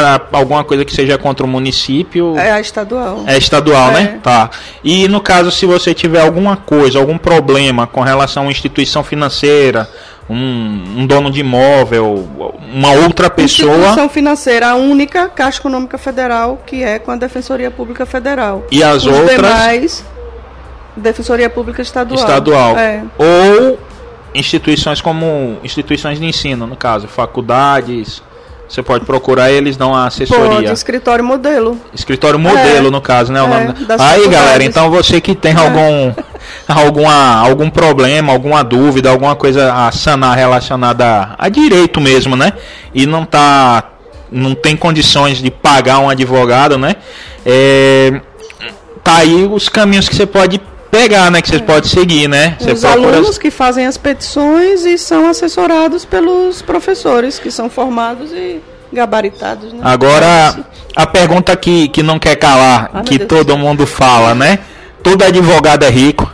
para 0.00 0.38
alguma 0.38 0.64
coisa 0.64 0.84
que 0.84 0.92
seja 0.94 1.16
contra 1.18 1.44
o 1.44 1.48
município, 1.48 2.36
É 2.38 2.52
a 2.52 2.60
estadual. 2.60 3.24
é 3.26 3.36
estadual, 3.36 3.90
É. 3.90 3.94
né? 3.94 4.20
Tá. 4.22 4.50
E 4.82 5.06
no 5.08 5.20
caso, 5.20 5.50
se 5.50 5.66
você 5.66 5.92
tiver 5.94 6.20
alguma 6.20 6.56
coisa, 6.56 6.98
algum 6.98 7.18
problema 7.18 7.86
com 7.86 8.00
relação 8.00 8.42
a 8.42 8.46
uma 8.46 8.52
instituição 8.52 9.02
financeira, 9.04 9.88
um, 10.28 10.98
um 10.98 11.06
dono 11.06 11.30
de 11.30 11.40
imóvel, 11.40 12.28
uma 12.72 12.92
outra 12.92 13.28
pessoa. 13.28 13.72
Instituição 13.74 14.08
financeira, 14.08 14.68
a 14.70 14.74
única 14.76 15.28
Caixa 15.28 15.58
Econômica 15.58 15.98
Federal, 15.98 16.62
que 16.64 16.82
é 16.84 16.98
com 16.98 17.10
a 17.10 17.16
Defensoria 17.16 17.70
Pública 17.70 18.06
Federal. 18.06 18.64
E 18.70 18.82
as 18.82 19.04
Os 19.04 19.06
outras 19.12 19.36
demais, 19.36 20.04
Defensoria 20.96 21.50
Pública 21.50 21.82
Estadual. 21.82 22.18
estadual. 22.20 22.78
É. 22.78 23.02
Ou 23.18 23.78
instituições 24.34 25.00
como 25.00 25.58
instituições 25.64 26.20
de 26.20 26.26
ensino, 26.26 26.66
no 26.66 26.76
caso, 26.76 27.08
faculdades. 27.08 28.22
Você 28.70 28.84
pode 28.84 29.04
procurar, 29.04 29.50
eles 29.50 29.76
dão 29.76 29.92
a 29.92 30.02
Pode, 30.04 30.06
assessoria. 30.22 30.72
escritório 30.72 31.24
modelo. 31.24 31.76
Escritório 31.92 32.38
modelo, 32.38 32.86
É. 32.86 32.90
no 32.90 33.00
caso, 33.00 33.32
né? 33.32 33.42
o 33.42 33.46
É, 33.46 33.48
nome 33.48 33.74
Aí, 33.98 34.28
galera, 34.28 34.62
então 34.62 34.88
você 34.88 35.20
que 35.20 35.34
tem 35.34 35.56
algum, 35.56 36.12
alguma, 36.68 37.34
algum 37.40 37.68
problema, 37.68 38.32
alguma 38.32 38.62
dúvida, 38.62 39.10
alguma 39.10 39.34
coisa 39.34 39.72
a 39.72 39.90
sanar 39.90 40.36
relacionada 40.36 41.04
a, 41.36 41.46
a 41.46 41.48
direito 41.48 42.00
mesmo, 42.00 42.36
né? 42.36 42.52
E 42.94 43.06
não 43.06 43.24
tá. 43.24 43.84
Não 44.30 44.54
tem 44.54 44.76
condições 44.76 45.38
de 45.42 45.50
pagar 45.50 45.98
um 45.98 46.08
advogado, 46.08 46.78
né? 46.78 46.94
É, 47.44 48.20
tá 49.02 49.16
aí 49.16 49.48
os 49.52 49.68
caminhos 49.68 50.08
que 50.08 50.14
você 50.14 50.24
pode 50.26 50.60
pegar, 50.90 51.30
né? 51.30 51.40
Que 51.40 51.48
você 51.48 51.58
pode 51.60 51.88
seguir, 51.88 52.28
né? 52.28 52.56
Você 52.58 52.72
Os 52.72 52.80
procura- 52.80 53.16
alunos 53.16 53.38
que 53.38 53.50
fazem 53.50 53.86
as 53.86 53.96
petições 53.96 54.84
e 54.84 54.98
são 54.98 55.28
assessorados 55.28 56.04
pelos 56.04 56.62
professores, 56.62 57.38
que 57.38 57.50
são 57.50 57.70
formados 57.70 58.32
e 58.32 58.60
gabaritados. 58.92 59.72
Né? 59.72 59.80
Agora, 59.82 60.56
a 60.96 61.06
pergunta 61.06 61.54
que, 61.56 61.88
que 61.88 62.02
não 62.02 62.18
quer 62.18 62.36
calar, 62.36 62.90
meu 62.92 63.04
que 63.04 63.18
todo 63.18 63.56
mundo 63.56 63.86
fala, 63.86 64.34
né? 64.34 64.58
Todo 65.02 65.22
advogado 65.22 65.84
é 65.84 65.90
rico. 65.90 66.30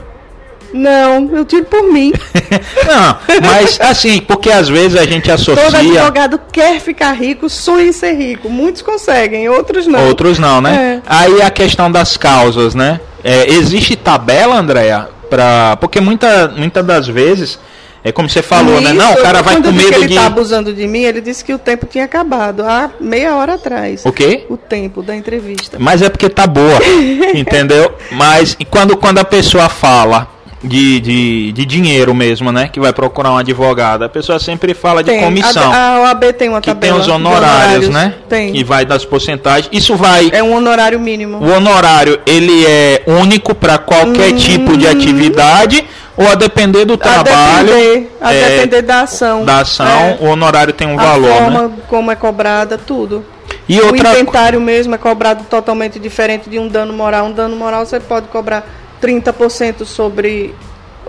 Não, 0.72 1.30
eu 1.34 1.44
tiro 1.44 1.64
por 1.64 1.90
mim. 1.90 2.12
Não, 2.86 3.16
mas 3.40 3.80
assim, 3.80 4.20
porque 4.20 4.50
às 4.50 4.68
vezes 4.68 4.98
a 4.98 5.04
gente 5.06 5.22
Todo 5.22 5.34
associa, 5.34 5.78
advogado 5.78 6.38
quer 6.52 6.80
ficar 6.80 7.12
rico, 7.12 7.48
sonha 7.48 7.86
em 7.86 7.92
ser 7.92 8.12
rico. 8.14 8.50
Muitos 8.50 8.82
conseguem, 8.82 9.48
outros 9.48 9.86
não. 9.86 10.06
outros 10.06 10.38
não, 10.38 10.60
né? 10.60 11.00
É. 11.00 11.02
Aí 11.06 11.40
a 11.40 11.50
questão 11.50 11.90
das 11.90 12.16
causas, 12.18 12.74
né? 12.74 13.00
É, 13.26 13.50
existe 13.54 13.96
tabela, 13.96 14.56
Andréia? 14.56 15.08
Pra... 15.28 15.76
Porque 15.80 16.00
muita, 16.00 16.46
muitas 16.48 16.86
das 16.86 17.08
vezes, 17.08 17.58
é 18.04 18.12
como 18.12 18.28
você 18.28 18.40
falou, 18.40 18.80
né? 18.80 18.90
Isso, 18.90 18.98
Não, 18.98 19.14
o 19.14 19.16
cara 19.16 19.42
vai 19.42 19.56
com 19.56 19.62
disse 19.62 19.84
que 19.84 19.90
medo 19.90 19.96
ele 19.96 20.06
de. 20.06 20.14
tá 20.14 20.26
abusando 20.26 20.72
de 20.72 20.86
mim, 20.86 21.02
ele 21.02 21.20
disse 21.20 21.44
que 21.44 21.52
o 21.52 21.58
tempo 21.58 21.86
tinha 21.86 22.04
acabado 22.04 22.62
há 22.62 22.88
meia 23.00 23.34
hora 23.34 23.54
atrás. 23.54 24.06
O 24.06 24.12
quê? 24.12 24.46
O 24.48 24.56
tempo 24.56 25.02
da 25.02 25.16
entrevista. 25.16 25.76
Mas 25.80 26.02
é 26.02 26.08
porque 26.08 26.28
tá 26.28 26.46
boa, 26.46 26.78
entendeu? 27.34 27.92
Mas 28.12 28.56
quando, 28.70 28.96
quando 28.96 29.18
a 29.18 29.24
pessoa 29.24 29.68
fala 29.68 30.28
de, 30.62 31.00
de, 31.00 31.52
de 31.52 31.66
dinheiro 31.66 32.14
mesmo, 32.14 32.50
né? 32.50 32.68
Que 32.72 32.80
vai 32.80 32.92
procurar 32.92 33.32
um 33.32 33.36
advogado. 33.36 34.04
A 34.04 34.08
pessoa 34.08 34.38
sempre 34.38 34.74
fala 34.74 35.02
de 35.02 35.10
Tem. 35.10 35.20
comissão. 35.20 35.70
A, 35.72 35.96
a 35.96 36.00
OAB 36.02 36.24
tem 36.32 36.48
uma 36.48 36.60
que 36.60 36.68
tabela. 36.68 36.92
tem 36.92 37.00
os 37.00 37.06
de 37.06 37.12
honorários, 37.12 37.88
né? 37.88 38.14
Tem. 38.28 38.52
Que 38.52 38.64
vai 38.64 38.84
das 38.84 39.04
porcentagens. 39.04 39.68
Isso 39.72 39.96
vai. 39.96 40.30
É 40.32 40.42
um 40.42 40.54
honorário 40.54 40.98
mínimo. 40.98 41.38
O 41.38 41.50
honorário, 41.52 42.18
ele 42.26 42.64
é 42.66 43.02
único 43.06 43.54
para 43.54 43.78
qualquer 43.78 44.32
tipo 44.32 44.76
de 44.76 44.86
atividade 44.86 45.84
ou 46.16 46.26
a 46.28 46.34
depender 46.34 46.86
do 46.86 46.94
a 46.94 46.98
trabalho, 46.98 47.66
depender, 47.66 48.16
a 48.20 48.32
é, 48.32 48.48
depender 48.48 48.82
da 48.82 49.02
ação. 49.02 49.44
da 49.44 49.60
ação, 49.60 49.86
É. 49.86 50.16
o 50.20 50.26
honorário 50.28 50.72
tem 50.72 50.86
um 50.88 50.98
a 50.98 51.02
valor, 51.02 51.28
forma 51.30 51.62
né? 51.64 51.70
como 51.88 52.10
é 52.10 52.16
cobrada, 52.16 52.78
tudo. 52.78 53.22
E 53.68 53.78
o 53.80 53.86
outra 53.86 54.12
inventário 54.12 54.60
mesmo 54.60 54.94
é 54.94 54.98
cobrado 54.98 55.44
totalmente 55.44 55.98
diferente 55.98 56.48
de 56.48 56.58
um 56.58 56.68
dano 56.68 56.92
moral. 56.92 57.26
Um 57.26 57.32
dano 57.32 57.54
moral 57.54 57.84
você 57.84 58.00
pode 58.00 58.28
cobrar 58.28 58.66
30% 59.02 59.84
sobre 59.84 60.54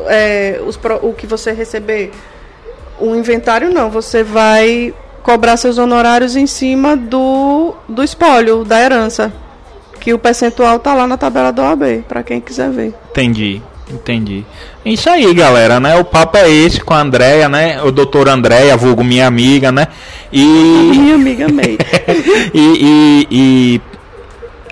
é, 0.05 0.59
os, 0.65 0.79
o 1.01 1.13
que 1.13 1.25
você 1.25 1.51
receber. 1.51 2.11
O 2.99 3.15
inventário 3.15 3.71
não, 3.71 3.89
você 3.89 4.23
vai 4.23 4.93
cobrar 5.23 5.57
seus 5.57 5.77
honorários 5.77 6.35
em 6.35 6.47
cima 6.47 6.95
do, 6.95 7.75
do 7.87 8.03
espólio, 8.03 8.63
da 8.63 8.81
herança. 8.81 9.33
Que 9.99 10.13
o 10.13 10.19
percentual 10.19 10.79
tá 10.79 10.93
lá 10.93 11.05
na 11.05 11.17
tabela 11.17 11.51
do 11.51 11.61
OAB, 11.61 12.03
para 12.07 12.23
quem 12.23 12.39
quiser 12.39 12.69
ver. 12.69 12.93
Entendi, 13.11 13.61
entendi. 13.91 14.45
É 14.85 14.89
Isso 14.89 15.09
aí, 15.09 15.33
galera, 15.33 15.79
né? 15.79 15.97
O 15.97 16.05
papo 16.05 16.37
é 16.37 16.49
esse 16.49 16.79
com 16.79 16.93
a 16.93 17.01
Andréia, 17.01 17.49
né? 17.49 17.81
O 17.83 17.91
doutor 17.91 18.29
Andréia, 18.29 18.77
vulgo 18.77 19.03
minha 19.03 19.27
amiga, 19.27 19.71
né? 19.71 19.87
E, 20.31 20.45
Minha 20.45 21.15
amiga 21.15 21.47
May. 21.49 21.77
e, 22.53 22.59
e, 22.59 23.27
e 23.29 23.81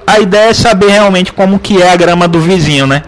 a 0.05 0.19
ideia 0.19 0.49
é 0.49 0.53
saber 0.53 0.89
realmente 0.89 1.33
como 1.33 1.59
que 1.59 1.81
é 1.81 1.89
a 1.91 1.95
grama 1.95 2.27
do 2.27 2.39
vizinho, 2.39 2.87
né? 2.87 3.03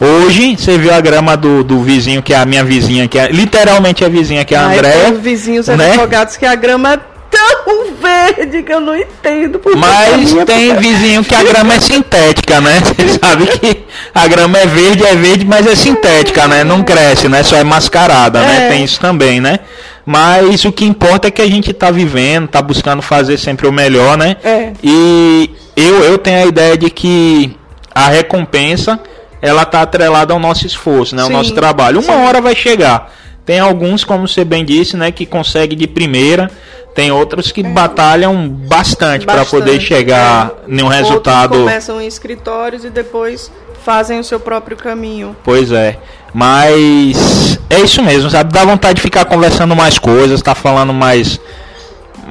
Hoje 0.00 0.56
você 0.56 0.76
viu 0.76 0.92
a 0.92 1.00
grama 1.00 1.36
do, 1.36 1.62
do 1.62 1.80
vizinho, 1.80 2.22
que 2.22 2.34
é 2.34 2.36
a 2.36 2.44
minha 2.44 2.64
vizinha, 2.64 3.06
que 3.06 3.18
é 3.18 3.28
literalmente 3.28 4.04
a 4.04 4.08
vizinha, 4.08 4.44
que 4.44 4.54
é 4.54 4.58
a 4.58 4.66
Andréia. 4.66 5.04
tem 5.04 5.12
os 5.12 5.20
vizinhos 5.20 5.68
né? 5.68 5.90
advogados 5.90 6.36
que 6.36 6.44
a 6.44 6.56
grama 6.56 6.94
é 6.94 7.00
tão 7.30 7.94
verde 7.94 8.62
que 8.62 8.72
eu 8.72 8.80
não 8.80 8.96
entendo. 8.96 9.60
a 9.64 9.76
Mas 9.76 10.34
tem 10.44 10.74
vizinho 10.76 11.24
que 11.24 11.34
a 11.34 11.42
grama 11.44 11.74
é 11.74 11.78
sintética, 11.80 12.60
né? 12.60 12.80
Você 12.96 13.18
sabe 13.22 13.46
que 13.46 13.84
a 14.12 14.26
grama 14.26 14.58
é 14.58 14.66
verde, 14.66 15.04
é 15.04 15.14
verde, 15.14 15.44
mas 15.44 15.66
é 15.66 15.76
sintética, 15.76 16.48
né? 16.48 16.64
Não 16.64 16.82
cresce, 16.82 17.28
né? 17.28 17.42
Só 17.42 17.56
é 17.56 17.64
mascarada, 17.64 18.40
né? 18.40 18.66
É. 18.66 18.68
Tem 18.70 18.84
isso 18.84 19.00
também, 19.00 19.40
né? 19.40 19.60
Mas 20.04 20.64
o 20.64 20.72
que 20.72 20.84
importa 20.84 21.28
é 21.28 21.30
que 21.30 21.40
a 21.40 21.46
gente 21.46 21.72
tá 21.72 21.90
vivendo, 21.92 22.48
tá 22.48 22.60
buscando 22.60 23.00
fazer 23.00 23.38
sempre 23.38 23.68
o 23.68 23.72
melhor, 23.72 24.18
né? 24.18 24.36
É. 24.42 24.72
E 24.82 25.48
eu, 25.76 26.02
eu 26.04 26.18
tenho 26.18 26.44
a 26.44 26.46
ideia 26.46 26.76
de 26.76 26.90
que 26.90 27.56
a 27.94 28.08
recompensa 28.08 29.00
ela 29.40 29.64
tá 29.64 29.82
atrelada 29.82 30.32
ao 30.32 30.38
nosso 30.38 30.66
esforço, 30.66 31.16
né? 31.16 31.22
Ao 31.22 31.28
Sim, 31.28 31.34
nosso 31.34 31.54
trabalho. 31.54 32.00
Uma 32.00 32.12
sim. 32.12 32.24
hora 32.24 32.40
vai 32.40 32.54
chegar. 32.54 33.12
Tem 33.44 33.58
alguns, 33.58 34.04
como 34.04 34.28
você 34.28 34.44
bem 34.44 34.64
disse, 34.64 34.96
né, 34.96 35.10
que 35.10 35.26
consegue 35.26 35.74
de 35.74 35.88
primeira. 35.88 36.48
Tem 36.94 37.10
outros 37.10 37.50
que 37.50 37.62
batalham 37.62 38.48
bastante 38.48 39.24
para 39.24 39.36
É. 39.36 39.38
Bastante, 39.38 39.60
poder 39.64 39.80
chegar 39.80 40.52
é. 40.68 40.70
em 40.70 40.82
um 40.82 40.84
Outros 40.84 41.00
resultado. 41.00 41.58
começam 41.58 42.00
em 42.00 42.06
escritórios 42.06 42.84
e 42.84 42.90
depois 42.90 43.50
fazem 43.84 44.20
o 44.20 44.24
seu 44.24 44.38
próprio 44.38 44.76
caminho. 44.76 45.34
Pois 45.42 45.72
é. 45.72 45.98
Mas 46.32 47.58
é 47.68 47.80
isso 47.80 48.02
mesmo, 48.02 48.30
sabe? 48.30 48.52
Dá 48.52 48.64
vontade 48.64 48.96
de 48.96 49.02
ficar 49.02 49.24
conversando 49.24 49.74
mais 49.74 49.98
coisas, 49.98 50.40
tá 50.40 50.54
falando 50.54 50.92
mais 50.92 51.40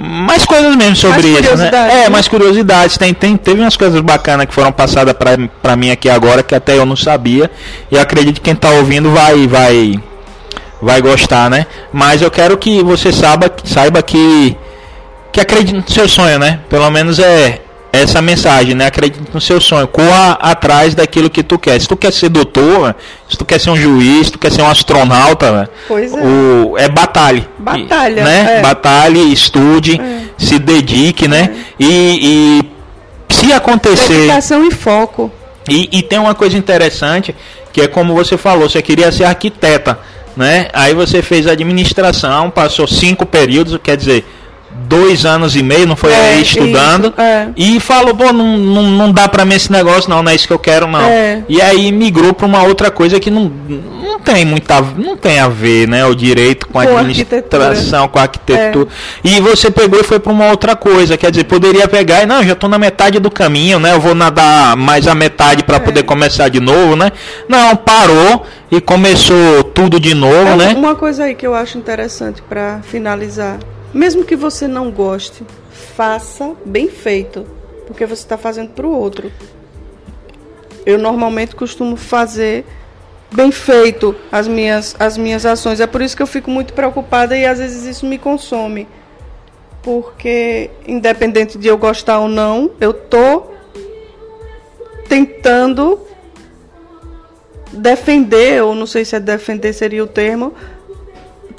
mais 0.03 0.45
coisas 0.45 0.75
mesmo 0.75 0.95
sobre 0.95 1.27
isso, 1.27 1.55
né? 1.55 1.67
É, 1.67 2.03
né? 2.03 2.09
mais 2.09 2.27
curiosidades. 2.27 2.97
Tem, 2.97 3.13
tem, 3.13 3.37
teve 3.37 3.61
umas 3.61 3.77
coisas 3.77 4.01
bacanas 4.01 4.47
que 4.47 4.53
foram 4.53 4.71
passadas 4.71 5.13
pra, 5.13 5.37
pra 5.61 5.75
mim 5.75 5.91
aqui 5.91 6.09
agora 6.09 6.41
que 6.41 6.55
até 6.55 6.75
eu 6.75 6.85
não 6.85 6.95
sabia. 6.95 7.51
E 7.91 7.99
acredito 7.99 8.35
que 8.35 8.41
quem 8.41 8.55
tá 8.55 8.69
ouvindo 8.71 9.11
vai 9.11 9.47
vai 9.47 9.99
vai 10.81 11.01
gostar, 11.01 11.49
né? 11.51 11.67
Mas 11.93 12.21
eu 12.21 12.31
quero 12.31 12.57
que 12.57 12.81
você 12.81 13.11
saiba, 13.11 13.51
saiba 13.63 14.01
que 14.01 14.57
que 15.31 15.39
acredite 15.39 15.73
no 15.73 15.87
seu 15.87 16.09
sonho, 16.09 16.39
né? 16.39 16.59
Pelo 16.67 16.89
menos 16.89 17.19
é 17.19 17.61
essa 17.93 18.21
mensagem, 18.21 18.73
né? 18.73 18.85
Acredite 18.87 19.21
no 19.33 19.41
seu 19.41 19.59
sonho, 19.59 19.87
corra 19.87 20.37
atrás 20.41 20.95
daquilo 20.95 21.29
que 21.29 21.43
tu 21.43 21.59
quer. 21.59 21.79
Se 21.79 21.87
tu 21.87 21.97
quer 21.97 22.11
ser 22.13 22.29
doutor, 22.29 22.95
se 23.29 23.37
tu 23.37 23.43
quer 23.43 23.59
ser 23.59 23.69
um 23.69 23.75
juiz, 23.75 24.27
se 24.27 24.31
tu 24.33 24.39
quer 24.39 24.51
ser 24.51 24.61
um 24.61 24.67
astronauta, 24.67 25.51
né? 25.51 25.67
Pois 25.87 26.13
é. 26.13 26.17
o 26.17 26.77
é 26.77 26.87
batalhe, 26.87 27.45
Batalha, 27.59 28.23
né? 28.23 28.57
é. 28.59 28.61
Batalhe, 28.61 29.31
estude, 29.33 29.99
É. 29.99 30.21
se 30.37 30.57
dedique, 30.57 31.27
né? 31.27 31.49
E, 31.79 32.61
e 33.29 33.33
se 33.33 33.51
acontecer 33.51 34.13
Dedicação 34.13 34.65
e 34.65 34.71
foco. 34.71 35.31
e, 35.69 35.89
e 35.91 36.01
tem 36.01 36.17
uma 36.19 36.33
coisa 36.33 36.57
interessante, 36.57 37.35
que 37.73 37.81
é 37.81 37.87
como 37.87 38.13
você 38.13 38.37
falou, 38.37 38.69
você 38.69 38.81
queria 38.81 39.11
ser 39.11 39.25
arquiteta, 39.25 39.99
né? 40.35 40.67
Aí 40.71 40.93
você 40.93 41.21
fez 41.21 41.45
administração, 41.47 42.49
passou 42.49 42.87
cinco 42.87 43.25
períodos, 43.25 43.77
quer 43.83 43.97
dizer, 43.97 44.25
dois 44.87 45.25
anos 45.25 45.55
e 45.55 45.63
meio, 45.63 45.87
não 45.87 45.95
foi 45.95 46.11
É, 46.11 46.33
aí 46.33 46.41
estudando, 46.41 47.05
isso, 47.07 47.21
é. 47.21 47.49
e 47.55 47.79
falou, 47.79 48.15
pô, 48.15 48.31
não, 48.33 48.57
não, 48.57 48.83
não 48.83 49.11
dá 49.11 49.27
pra 49.27 49.45
mim 49.45 49.55
esse 49.55 49.71
negócio, 49.71 50.09
não, 50.09 50.21
não 50.23 50.31
é 50.31 50.35
isso 50.35 50.47
que 50.47 50.53
eu 50.53 50.59
quero, 50.59 50.87
não. 50.87 51.01
É. 51.01 51.43
E 51.47 51.61
aí 51.61 51.91
migrou 51.91 52.33
pra 52.33 52.45
uma 52.45 52.63
outra 52.63 52.91
coisa 52.91 53.19
que 53.19 53.29
não, 53.29 53.51
não 54.03 54.19
tem 54.19 54.45
muita, 54.45 54.81
não 54.97 55.15
tem 55.15 55.39
a 55.39 55.47
ver, 55.47 55.87
né? 55.87 56.05
O 56.05 56.15
direito 56.15 56.67
com 56.67 56.79
a 56.79 56.85
Com 56.85 56.97
administração, 56.97 58.07
com 58.07 58.19
a 58.19 58.23
arquitetura. 58.23 58.87
E 59.23 59.39
você 59.39 59.71
pegou 59.71 59.99
e 59.99 60.03
foi 60.03 60.19
pra 60.19 60.31
uma 60.31 60.49
outra 60.49 60.75
coisa, 60.75 61.17
quer 61.17 61.31
dizer, 61.31 61.45
poderia 61.45 61.87
pegar 61.87 62.23
e 62.23 62.25
não, 62.25 62.43
já 62.43 62.55
tô 62.55 62.67
na 62.67 62.77
metade 62.77 63.19
do 63.19 63.31
caminho, 63.31 63.79
né? 63.79 63.93
Eu 63.93 63.99
vou 63.99 64.13
nadar 64.15 64.75
mais 64.75 65.07
a 65.07 65.15
metade 65.15 65.63
para 65.63 65.79
poder 65.79 66.03
começar 66.03 66.49
de 66.49 66.59
novo, 66.59 66.95
né? 66.95 67.11
Não, 67.47 67.75
parou 67.75 68.45
e 68.71 68.79
começou 68.79 69.63
tudo 69.63 69.99
de 69.99 70.13
novo, 70.13 70.49
É, 70.49 70.55
né? 70.55 70.73
Uma 70.77 70.95
coisa 70.95 71.23
aí 71.25 71.35
que 71.35 71.45
eu 71.45 71.53
acho 71.53 71.77
interessante 71.77 72.41
para 72.41 72.79
finalizar. 72.83 73.57
Mesmo 73.93 74.23
que 74.23 74.35
você 74.35 74.67
não 74.67 74.89
goste, 74.89 75.43
faça 75.95 76.55
bem 76.65 76.87
feito, 76.87 77.45
porque 77.85 78.05
você 78.05 78.21
está 78.21 78.37
fazendo 78.37 78.69
para 78.69 78.87
o 78.87 78.97
outro. 78.97 79.31
Eu 80.85 80.97
normalmente 80.97 81.55
costumo 81.55 81.95
fazer 81.95 82.65
bem 83.33 83.51
feito 83.51 84.15
as 84.31 84.47
minhas, 84.47 84.95
as 84.99 85.17
minhas 85.17 85.45
ações. 85.45 85.79
É 85.79 85.87
por 85.87 86.01
isso 86.01 86.15
que 86.15 86.23
eu 86.23 86.27
fico 86.27 86.49
muito 86.49 86.73
preocupada 86.73 87.35
e 87.35 87.45
às 87.45 87.59
vezes 87.59 87.83
isso 87.83 88.05
me 88.05 88.17
consome. 88.17 88.87
Porque, 89.83 90.69
independente 90.87 91.57
de 91.57 91.67
eu 91.67 91.77
gostar 91.77 92.19
ou 92.19 92.27
não, 92.27 92.71
eu 92.79 92.93
tô 92.93 93.45
tentando 95.09 95.99
defender, 97.73 98.61
ou 98.63 98.75
não 98.75 98.85
sei 98.85 99.03
se 99.03 99.15
é 99.15 99.19
defender 99.19 99.73
seria 99.73 100.03
o 100.03 100.07
termo, 100.07 100.53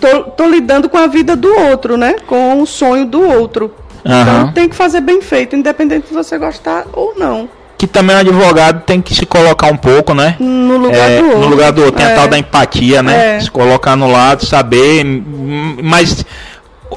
tô, 0.02 0.24
tô 0.24 0.46
lidando 0.48 0.88
com 0.88 0.98
a 0.98 1.06
vida 1.06 1.34
do 1.36 1.48
outro, 1.70 1.96
né? 1.96 2.16
Com 2.26 2.60
o 2.60 2.66
sonho 2.66 3.06
do 3.06 3.22
outro. 3.22 3.72
Aham. 4.04 4.20
Então 4.22 4.52
tem 4.52 4.68
que 4.68 4.74
fazer 4.74 5.00
bem 5.00 5.22
feito, 5.22 5.54
independente 5.54 6.08
de 6.08 6.14
você 6.14 6.36
gostar 6.36 6.84
ou 6.92 7.14
não. 7.16 7.48
Que 7.78 7.86
também 7.86 8.14
o 8.14 8.18
advogado 8.20 8.82
tem 8.84 9.00
que 9.00 9.14
se 9.14 9.24
colocar 9.26 9.66
um 9.68 9.76
pouco, 9.76 10.12
né? 10.14 10.36
No 10.38 10.76
lugar 10.76 11.10
É, 11.10 11.18
do 11.18 11.24
outro. 11.26 11.38
no 11.40 11.46
lugar 11.48 11.72
do 11.72 11.80
outro, 11.82 11.96
tem 11.96 12.06
a 12.06 12.10
É. 12.10 12.14
tal 12.14 12.28
da 12.28 12.38
empatia, 12.38 13.02
né? 13.02 13.36
É. 13.36 13.40
Se 13.40 13.50
colocar 13.50 13.96
no 13.96 14.10
lado, 14.10 14.44
saber, 14.44 15.04
mas 15.82 16.24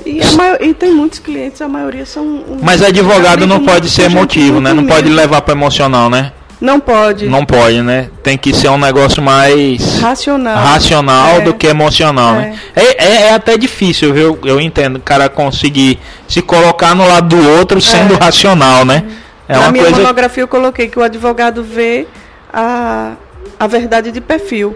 E, 0.06 0.22
a 0.22 0.32
maior- 0.34 0.62
e 0.62 0.74
tem 0.74 0.92
muitos 0.94 1.20
clientes, 1.20 1.62
a 1.62 1.68
maioria 1.68 2.06
são. 2.06 2.24
um- 2.24 2.58
mas 2.62 2.82
advogado 2.84 3.48
não 3.48 3.64
pode 3.64 3.90
ser 3.90 4.04
emotivo, 4.12 4.60
né? 4.60 4.74
Não 4.74 4.86
pode 4.86 5.10
levar 5.10 5.42
para 5.42 5.54
emocional, 5.54 6.10
né? 6.10 6.32
Não 6.62 6.80
pode. 6.80 7.28
Não 7.28 7.46
pode, 7.46 7.82
né? 7.82 8.10
Tem 8.24 8.38
que 8.38 8.54
ser 8.54 8.70
um 8.70 8.78
negócio 8.78 9.22
mais 9.22 10.00
Racional. 10.00 10.56
racional 10.58 11.38
É. 11.38 11.42
do 11.42 11.54
que 11.54 11.68
emocional, 11.68 12.36
né? 12.36 12.58
É, 12.76 13.06
é, 13.06 13.22
é 13.28 13.34
até 13.34 13.58
difícil, 13.58 14.14
viu? 14.14 14.40
Eu 14.46 14.60
entendo, 14.62 14.96
o 14.96 15.02
cara 15.02 15.28
conseguir 15.30 16.00
se 16.28 16.42
colocar 16.42 16.96
no 16.96 17.06
lado 17.08 17.36
do 17.36 17.50
outro 17.58 17.82
sendo 17.82 18.16
racional, 18.18 18.86
né? 18.86 19.04
É 19.48 19.54
Na 19.54 19.60
uma 19.62 19.72
minha 19.72 19.84
coisa. 19.84 20.00
monografia 20.00 20.42
eu 20.44 20.48
coloquei 20.48 20.88
que 20.88 20.98
o 20.98 21.04
advogado 21.04 21.62
vê 21.64 22.08
a, 22.52 23.12
a 23.60 23.68
verdade 23.68 24.12
de 24.12 24.22
perfil. 24.22 24.74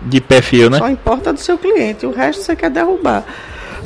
de 0.00 0.20
perfil, 0.20 0.70
né? 0.70 0.78
Só 0.78 0.88
importa 0.88 1.32
do 1.32 1.40
seu 1.40 1.58
cliente, 1.58 2.06
o 2.06 2.12
resto 2.12 2.42
você 2.44 2.54
quer 2.56 2.70
derrubar. 2.70 3.24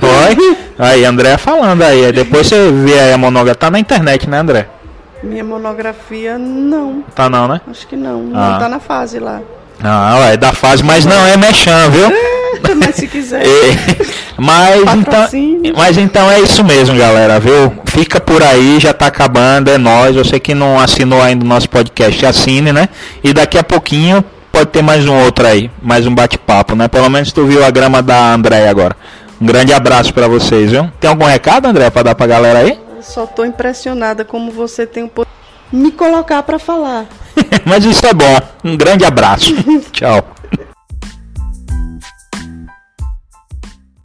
Oi? 0.03 0.57
Aí, 0.79 1.05
André 1.07 1.39
falando 1.39 1.81
aí. 1.83 2.05
aí 2.05 2.13
Depois 2.13 2.47
você 2.47 2.71
vê 2.71 3.01
aí 3.01 3.13
a 3.15 3.17
monografia. 3.17 3.55
Tá 3.55 3.71
na 3.71 3.79
internet, 3.79 4.29
né, 4.29 4.39
André? 4.41 4.69
Minha 5.23 5.45
monografia, 5.45 6.39
não. 6.39 7.03
Tá 7.15 7.29
não, 7.29 7.49
né? 7.49 7.61
Acho 7.69 7.87
que 7.87 7.97
não. 7.97 8.31
Ah. 8.35 8.51
Não 8.51 8.59
tá 8.59 8.69
na 8.69 8.81
fase 8.81 9.19
lá. 9.19 9.41
Ah, 9.83 10.31
é 10.33 10.37
da 10.37 10.53
fase, 10.53 10.83
mas 10.83 11.05
não 11.05 11.27
é 11.27 11.37
mexão, 11.37 11.91
viu? 11.91 12.13
Mas 12.77 12.97
se 12.97 13.07
quiser. 13.07 13.43
É, 14.37 14.43
mas, 14.43 14.83
então, 14.95 15.29
mas 15.75 15.97
então 15.97 16.31
é 16.31 16.41
isso 16.41 16.63
mesmo, 16.63 16.95
galera, 16.99 17.41
viu? 17.41 17.73
Fica 17.87 18.21
por 18.21 18.43
aí, 18.43 18.79
já 18.79 18.93
tá 18.93 19.07
acabando, 19.07 19.71
é 19.71 19.79
nóis. 19.79 20.15
Você 20.15 20.39
que 20.39 20.55
não 20.55 20.79
assinou 20.79 21.23
ainda 21.23 21.43
o 21.43 21.49
nosso 21.49 21.71
podcast, 21.71 22.27
assine, 22.27 22.71
né? 22.71 22.91
E 23.25 23.33
daqui 23.33 23.57
a 23.57 23.65
pouquinho 23.65 24.23
pode 24.53 24.67
ter 24.67 24.83
mais 24.83 25.07
um 25.09 25.15
outro 25.25 25.47
aí, 25.47 25.71
mais 25.83 26.07
um 26.07 26.15
bate-papo, 26.15 26.75
né? 26.75 26.87
Pelo 26.87 27.09
menos 27.09 27.33
tu 27.33 27.47
viu 27.47 27.65
a 27.65 27.71
grama 27.71 28.03
da 28.03 28.35
André 28.35 28.69
agora. 28.69 28.95
Um 29.41 29.47
grande 29.47 29.73
abraço 29.73 30.13
pra 30.13 30.29
vocês, 30.29 30.71
viu? 30.71 30.91
Tem 31.01 31.09
algum 31.09 31.25
recado, 31.25 31.67
André, 31.67 31.89
pra 31.89 32.03
dar 32.03 32.15
pra 32.15 32.27
galera 32.27 32.59
aí? 32.59 32.79
Só 33.07 33.25
tô 33.25 33.45
impressionada 33.45 34.25
como 34.25 34.51
você 34.51 34.85
tem 34.85 35.05
o 35.05 35.09
poder 35.09 35.31
de 35.71 35.79
me 35.79 35.93
colocar 35.93 36.43
pra 36.43 36.59
falar. 36.59 37.07
Mas 37.65 37.85
isso 37.85 38.05
é 38.05 38.13
bom. 38.13 38.37
Um 38.65 38.77
grande 38.77 39.05
abraço. 39.05 39.55
Tchau. 39.93 40.27